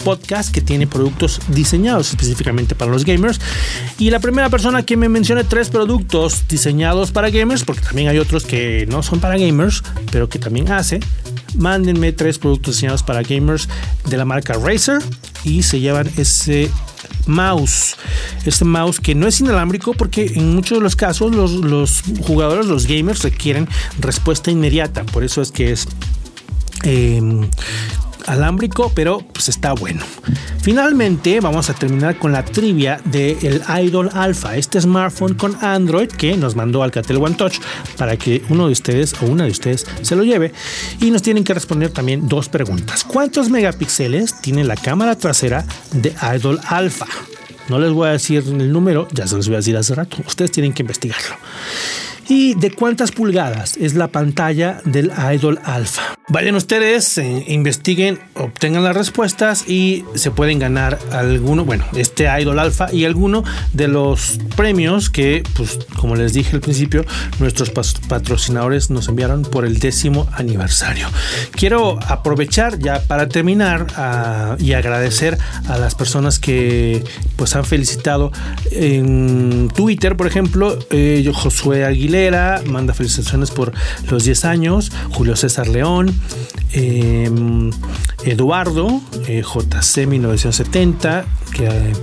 podcast 0.03 0.53
que 0.53 0.61
tiene 0.61 0.87
productos 0.87 1.39
diseñados 1.47 2.09
específicamente 2.09 2.75
para 2.75 2.91
los 2.91 3.05
gamers. 3.05 3.39
Y 3.97 4.09
la 4.09 4.19
primera 4.19 4.49
persona 4.49 4.83
que 4.83 4.97
me 4.97 5.09
mencione 5.09 5.43
tres 5.43 5.69
productos 5.69 6.43
diseñados 6.47 7.11
para 7.11 7.29
gamers, 7.29 7.63
porque 7.63 7.81
también 7.81 8.09
hay 8.09 8.19
otros 8.19 8.45
que 8.45 8.85
no 8.87 9.03
son 9.03 9.19
para 9.19 9.37
gamers, 9.37 9.83
pero 10.11 10.29
que 10.29 10.39
también 10.39 10.71
hace, 10.71 10.99
mándenme 11.55 12.11
tres 12.11 12.37
productos 12.39 12.75
diseñados 12.75 13.03
para 13.03 13.23
gamers 13.23 13.67
de 14.09 14.17
la 14.17 14.25
marca 14.25 14.53
Razer 14.53 15.01
y 15.43 15.63
se 15.63 15.79
llevan 15.79 16.09
ese 16.17 16.69
mouse. 17.25 17.95
Este 18.45 18.65
mouse 18.65 18.99
que 18.99 19.15
no 19.15 19.27
es 19.27 19.39
inalámbrico 19.39 19.93
porque 19.93 20.33
en 20.35 20.55
muchos 20.55 20.77
de 20.77 20.83
los 20.83 20.95
casos 20.95 21.31
los, 21.31 22.03
jugadores, 22.21 22.65
los 22.65 22.87
gamers 22.87 23.23
requieren 23.23 23.67
respuesta 23.99 24.51
inmediata. 24.51 25.03
Por 25.05 25.23
eso 25.23 25.41
es 25.41 25.51
que 25.51 25.71
es 25.71 25.87
em, 26.83 27.47
alámbrico, 28.27 28.91
pero 28.95 29.19
pues 29.33 29.49
está 29.49 29.73
bueno. 29.73 30.03
Finalmente 30.61 31.39
vamos 31.39 31.69
a 31.69 31.73
terminar 31.73 32.17
con 32.17 32.31
la 32.31 32.45
trivia 32.45 33.01
del 33.05 33.61
Idol 33.81 34.09
Alpha, 34.13 34.55
este 34.55 34.79
smartphone 34.79 35.33
con 35.35 35.57
Android 35.63 36.07
que 36.07 36.37
nos 36.37 36.55
mandó 36.55 36.83
Alcatel 36.83 37.17
One 37.17 37.35
Touch 37.35 37.59
para 37.97 38.17
que 38.17 38.43
uno 38.49 38.67
de 38.67 38.73
ustedes 38.73 39.13
o 39.21 39.25
una 39.25 39.45
de 39.45 39.51
ustedes 39.51 39.85
se 40.01 40.15
lo 40.15 40.23
lleve. 40.23 40.53
Y 41.01 41.11
nos 41.11 41.21
tienen 41.21 41.43
que 41.43 41.53
responder 41.53 41.91
también 41.91 42.27
dos 42.27 42.49
preguntas. 42.49 43.03
¿Cuántos 43.03 43.49
megapíxeles 43.49 44.41
tiene 44.41 44.63
la 44.63 44.75
cámara 44.75 45.15
trasera 45.15 45.65
de 45.91 46.13
Idol 46.35 46.59
Alpha? 46.67 47.07
No 47.69 47.79
les 47.79 47.91
voy 47.91 48.09
a 48.09 48.11
decir 48.11 48.43
el 48.45 48.71
número, 48.71 49.07
ya 49.11 49.27
se 49.27 49.35
los 49.35 49.47
voy 49.47 49.55
a 49.55 49.59
decir 49.59 49.77
hace 49.77 49.95
rato. 49.95 50.17
Ustedes 50.27 50.51
tienen 50.51 50.73
que 50.73 50.83
investigarlo. 50.83 51.35
¿Y 52.27 52.55
de 52.55 52.71
cuántas 52.71 53.11
pulgadas 53.11 53.75
es 53.77 53.95
la 53.95 54.07
pantalla 54.07 54.81
del 54.85 55.11
Idol 55.33 55.59
Alpha? 55.63 56.15
Vayan 56.29 56.55
ustedes, 56.55 57.17
eh, 57.17 57.43
investiguen, 57.47 58.17
obtengan 58.35 58.85
las 58.85 58.95
respuestas 58.95 59.67
y 59.67 60.05
se 60.15 60.31
pueden 60.31 60.57
ganar 60.57 60.97
alguno, 61.11 61.65
bueno, 61.65 61.83
este 61.95 62.29
Idol 62.39 62.59
Alpha 62.59 62.87
y 62.93 63.03
alguno 63.03 63.43
de 63.73 63.89
los 63.89 64.39
premios 64.55 65.09
que, 65.09 65.43
pues, 65.57 65.79
como 65.97 66.15
les 66.15 66.33
dije 66.33 66.55
al 66.55 66.61
principio, 66.61 67.05
nuestros 67.39 67.71
patrocinadores 67.71 68.89
nos 68.89 69.09
enviaron 69.09 69.41
por 69.41 69.65
el 69.65 69.79
décimo 69.79 70.27
aniversario. 70.31 71.09
Quiero 71.51 71.99
aprovechar 72.07 72.79
ya 72.79 73.01
para 73.01 73.27
terminar 73.27 73.87
ah, 73.97 74.55
y 74.59 74.73
agradecer 74.73 75.37
a 75.67 75.77
las 75.77 75.93
personas 75.93 76.39
que, 76.39 77.03
pues, 77.35 77.53
han 77.57 77.65
felicitado 77.65 78.31
en 78.71 79.69
Twitter, 79.75 80.15
por 80.15 80.27
ejemplo, 80.27 80.79
eh, 80.89 81.29
Josué 81.33 81.83
Aguilera 81.83 82.13
manda 82.65 82.93
felicitaciones 82.93 83.51
por 83.51 83.73
los 84.09 84.23
10 84.23 84.45
años, 84.45 84.91
Julio 85.11 85.35
César 85.35 85.67
León, 85.67 86.13
Em, 86.73 87.69
Eduardo, 88.25 88.99
eh, 89.27 89.43
JC 89.43 90.07
1970, 90.07 91.25
que 91.53 91.67
eh, 91.67 91.93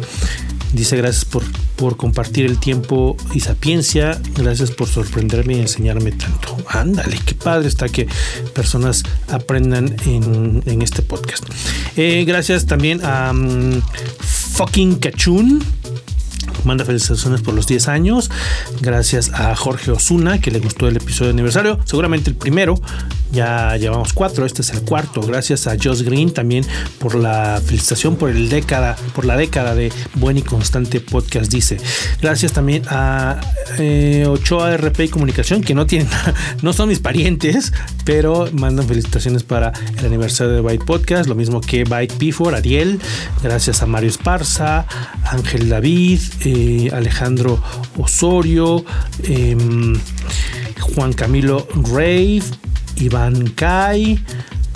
dice 0.72 0.96
gracias 0.96 1.24
por, 1.24 1.42
por 1.74 1.96
compartir 1.96 2.46
el 2.46 2.58
tiempo 2.58 3.16
y 3.34 3.40
sapiencia, 3.40 4.20
gracias 4.36 4.70
por 4.70 4.86
sorprenderme 4.86 5.54
y 5.54 5.60
enseñarme 5.60 6.12
tanto. 6.12 6.56
Ándale, 6.68 7.18
qué 7.26 7.34
padre 7.34 7.66
está 7.66 7.88
que 7.88 8.06
personas 8.54 9.02
aprendan 9.28 9.96
en, 10.06 10.82
este 10.82 11.02
podcast. 11.02 11.44
Eh, 11.96 12.24
gracias 12.24 12.66
también 12.66 13.04
a 13.04 13.32
mm, 13.32 13.82
Fucking 14.20 15.00
Cachun 15.00 15.64
manda 16.64 16.84
felicitaciones 16.84 17.42
por 17.42 17.54
los 17.54 17.66
10 17.66 17.88
años. 17.88 18.30
Gracias 18.80 19.30
a 19.32 19.54
Jorge 19.56 19.90
Osuna, 19.90 20.40
que 20.40 20.50
le 20.50 20.58
gustó 20.58 20.88
el 20.88 20.96
episodio 20.96 21.28
de 21.28 21.34
aniversario. 21.34 21.78
Seguramente 21.84 22.30
el 22.30 22.36
primero. 22.36 22.80
Ya 23.32 23.76
llevamos 23.76 24.12
cuatro. 24.12 24.44
Este 24.44 24.62
es 24.62 24.70
el 24.70 24.82
cuarto. 24.82 25.20
Gracias 25.22 25.66
a 25.66 25.76
Josh 25.80 26.02
Green 26.02 26.32
también 26.32 26.64
por 26.98 27.14
la 27.14 27.60
felicitación 27.64 28.16
por 28.16 28.30
el 28.30 28.48
década, 28.48 28.96
por 29.14 29.24
la 29.24 29.36
década 29.36 29.74
de 29.74 29.92
buen 30.14 30.36
y 30.36 30.42
constante 30.42 31.00
podcast. 31.00 31.50
Dice. 31.50 31.78
Gracias 32.20 32.52
también 32.52 32.82
a 32.88 33.40
eh, 33.78 34.26
Ochoa 34.28 34.76
RP 34.76 35.00
y 35.04 35.08
Comunicación, 35.08 35.62
que 35.62 35.74
no 35.74 35.86
tienen, 35.86 36.08
no 36.62 36.72
son 36.72 36.88
mis 36.88 36.98
parientes, 36.98 37.72
pero 38.04 38.48
mandan 38.52 38.86
felicitaciones 38.86 39.42
para 39.44 39.72
el 39.98 40.06
aniversario 40.06 40.52
de 40.52 40.60
Byte 40.60 40.84
Podcast. 40.84 41.28
Lo 41.28 41.34
mismo 41.34 41.60
que 41.60 41.84
Byte 41.84 42.18
P4, 42.18 42.56
Ariel. 42.56 43.00
Gracias 43.42 43.82
a 43.82 43.86
Mario 43.86 44.10
Esparza, 44.10 44.86
Ángel 45.24 45.68
David. 45.68 46.20
Alejandro 46.92 47.62
Osorio, 47.98 48.84
em, 49.24 49.94
Juan 50.80 51.12
Camilo 51.12 51.66
Rave, 51.92 52.42
Iván 52.96 53.50
Kai, 53.50 54.18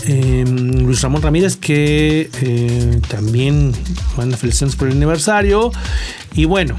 em, 0.06 0.84
Luis 0.84 1.00
Ramón 1.02 1.22
Ramírez, 1.22 1.56
que 1.56 2.30
eh, 2.40 3.00
también 3.08 3.72
manda 4.16 4.36
felicitaciones 4.36 4.76
por 4.76 4.88
el 4.88 4.96
aniversario. 4.96 5.72
Y 6.34 6.44
bueno, 6.44 6.76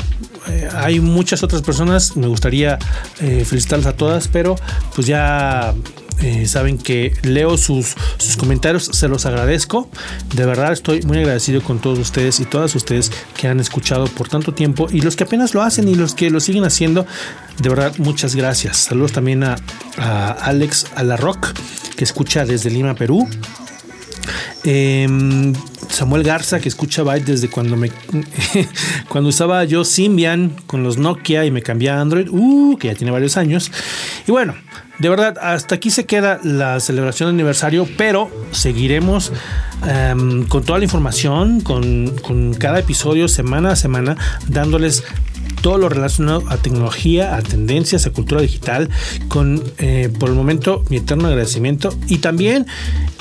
eh, 0.47 0.69
hay 0.73 0.99
muchas 0.99 1.43
otras 1.43 1.61
personas, 1.61 2.15
me 2.15 2.27
gustaría 2.27 2.77
eh, 3.19 3.43
felicitarlas 3.45 3.87
a 3.87 3.95
todas, 3.95 4.27
pero 4.27 4.55
pues 4.93 5.07
ya 5.07 5.73
eh, 6.21 6.45
saben 6.45 6.77
que 6.77 7.13
leo 7.23 7.57
sus, 7.57 7.95
sus, 8.17 8.37
comentarios, 8.37 8.85
se 8.85 9.07
los 9.07 9.25
agradezco. 9.25 9.89
De 10.33 10.45
verdad 10.45 10.71
estoy 10.71 11.01
muy 11.03 11.17
agradecido 11.19 11.61
con 11.61 11.79
todos 11.79 11.99
ustedes 11.99 12.39
y 12.39 12.45
todas 12.45 12.75
ustedes 12.75 13.11
que 13.37 13.47
han 13.47 13.59
escuchado 13.59 14.05
por 14.07 14.29
tanto 14.29 14.53
tiempo 14.53 14.87
y 14.89 15.01
los 15.01 15.15
que 15.15 15.23
apenas 15.23 15.53
lo 15.53 15.61
hacen 15.61 15.87
y 15.87 15.95
los 15.95 16.15
que 16.15 16.29
lo 16.29 16.39
siguen 16.39 16.63
haciendo. 16.63 17.05
De 17.61 17.69
verdad, 17.69 17.93
muchas 17.97 18.35
gracias. 18.35 18.77
Saludos 18.77 19.11
también 19.11 19.43
a, 19.43 19.55
a 19.97 20.31
Alex 20.31 20.87
Alarrock, 20.95 21.53
que 21.95 22.03
escucha 22.03 22.45
desde 22.45 22.69
Lima, 22.69 22.95
Perú. 22.95 23.27
Eh, 24.63 25.07
Samuel 25.89 26.23
Garza, 26.23 26.59
que 26.59 26.69
escucha 26.69 27.03
Byte 27.03 27.25
desde 27.25 27.49
cuando 27.49 27.77
me 27.77 27.91
cuando 29.09 29.29
usaba 29.29 29.63
yo 29.65 29.83
Symbian 29.85 30.55
con 30.67 30.83
los 30.83 30.97
Nokia 30.97 31.45
y 31.45 31.51
me 31.51 31.61
cambié 31.61 31.89
a 31.89 32.01
Android, 32.01 32.27
uh, 32.29 32.77
que 32.77 32.87
ya 32.87 32.95
tiene 32.95 33.11
varios 33.11 33.37
años. 33.37 33.71
Y 34.27 34.31
bueno, 34.31 34.55
de 34.99 35.09
verdad, 35.09 35.37
hasta 35.41 35.75
aquí 35.75 35.89
se 35.89 36.05
queda 36.05 36.39
la 36.43 36.79
celebración 36.79 37.29
de 37.29 37.33
aniversario, 37.33 37.87
pero 37.97 38.29
seguiremos 38.51 39.31
um, 39.83 40.45
con 40.45 40.63
toda 40.63 40.79
la 40.79 40.85
información, 40.85 41.61
con, 41.61 42.15
con 42.17 42.53
cada 42.53 42.79
episodio, 42.79 43.27
semana 43.27 43.71
a 43.71 43.75
semana, 43.75 44.17
dándoles 44.47 45.03
todo 45.61 45.77
lo 45.77 45.89
relacionado 45.89 46.43
a 46.49 46.57
tecnología, 46.57 47.35
a 47.35 47.41
tendencias, 47.41 48.05
a 48.05 48.11
cultura 48.11 48.41
digital, 48.41 48.89
con 49.27 49.63
eh, 49.79 50.11
por 50.19 50.29
el 50.29 50.35
momento 50.35 50.83
mi 50.89 50.97
eterno 50.97 51.27
agradecimiento 51.27 51.93
y 52.07 52.19
también 52.19 52.67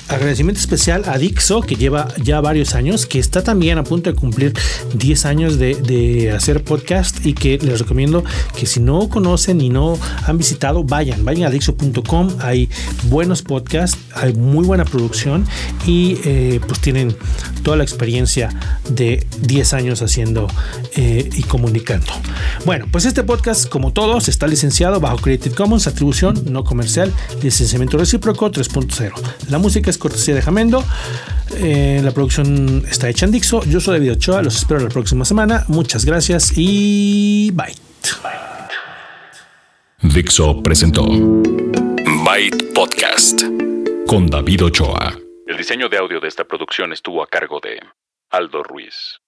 agradecimiento 0.08 0.60
especial 0.60 1.02
a 1.06 1.18
Dixo, 1.18 1.60
que 1.60 1.76
lleva 1.76 2.08
ya 2.22 2.40
varios 2.40 2.74
años, 2.74 3.06
que 3.06 3.18
está 3.18 3.42
también 3.42 3.78
a 3.78 3.84
punto 3.84 4.10
de 4.10 4.16
cumplir 4.16 4.52
10 4.94 5.24
años 5.26 5.58
de, 5.58 6.32
hacer 6.34 6.64
podcast 6.64 7.24
y 7.24 7.34
que 7.34 7.58
les 7.58 7.78
recomiendo 7.78 8.24
que 8.56 8.66
si 8.66 8.80
no 8.80 9.08
conocen 9.08 9.60
y 9.60 9.68
no 9.68 9.98
han 10.26 10.38
visitado, 10.38 10.84
vayan, 10.84 11.24
vayan 11.24 11.48
a 11.48 11.50
Dixo.com, 11.50 12.28
hay 12.40 12.68
buenos 13.04 13.42
podcasts, 13.42 13.98
hay 14.14 14.32
muy 14.32 14.64
buena 14.64 14.84
producción 14.84 15.46
y 15.86 16.18
eh, 16.24 16.60
pues 16.66 16.80
tienen 16.80 17.16
toda 17.62 17.76
la 17.76 17.84
experiencia 17.84 18.50
de 18.88 19.26
10 19.42 19.74
años 19.74 20.02
haciendo 20.02 20.48
eh, 20.96 21.28
y 21.34 21.42
comunicando. 21.42 22.12
Bueno, 22.64 22.86
pues 22.90 23.04
este 23.04 23.22
podcast, 23.22 23.68
como 23.68 23.92
todos, 23.92 24.28
está 24.28 24.46
licenciado 24.46 25.00
bajo 25.00 25.18
Creative 25.18 25.54
Commons, 25.54 25.86
atribución 25.86 26.44
no 26.46 26.64
comercial, 26.64 27.12
licenciamiento 27.42 27.96
recíproco 27.98 28.50
3.0. 28.50 29.12
La 29.48 29.58
música 29.58 29.90
es 29.94 29.98
cortesía 29.98 30.34
de 30.34 30.42
Jamendo. 30.42 30.84
Eh, 31.56 32.00
la 32.02 32.10
producción 32.10 32.84
está 32.90 33.08
hecha 33.08 33.26
en 33.26 33.32
Dixo. 33.32 33.64
Yo 33.64 33.80
soy 33.80 33.98
David 33.98 34.12
Ochoa. 34.12 34.42
Los 34.42 34.56
espero 34.56 34.80
la 34.80 34.88
próxima 34.88 35.24
semana. 35.24 35.64
Muchas 35.68 36.04
gracias 36.04 36.52
y 36.56 37.50
bye. 37.52 37.74
Dixo 40.02 40.62
presentó 40.62 41.06
Byte 42.24 42.74
Podcast 42.74 43.42
con 44.06 44.26
David 44.26 44.64
Ochoa. 44.64 45.16
El 45.46 45.56
diseño 45.56 45.88
de 45.88 45.98
audio 45.98 46.20
de 46.20 46.28
esta 46.28 46.44
producción 46.44 46.92
estuvo 46.92 47.22
a 47.22 47.26
cargo 47.26 47.60
de 47.62 47.78
Aldo 48.30 48.62
Ruiz. 48.62 49.20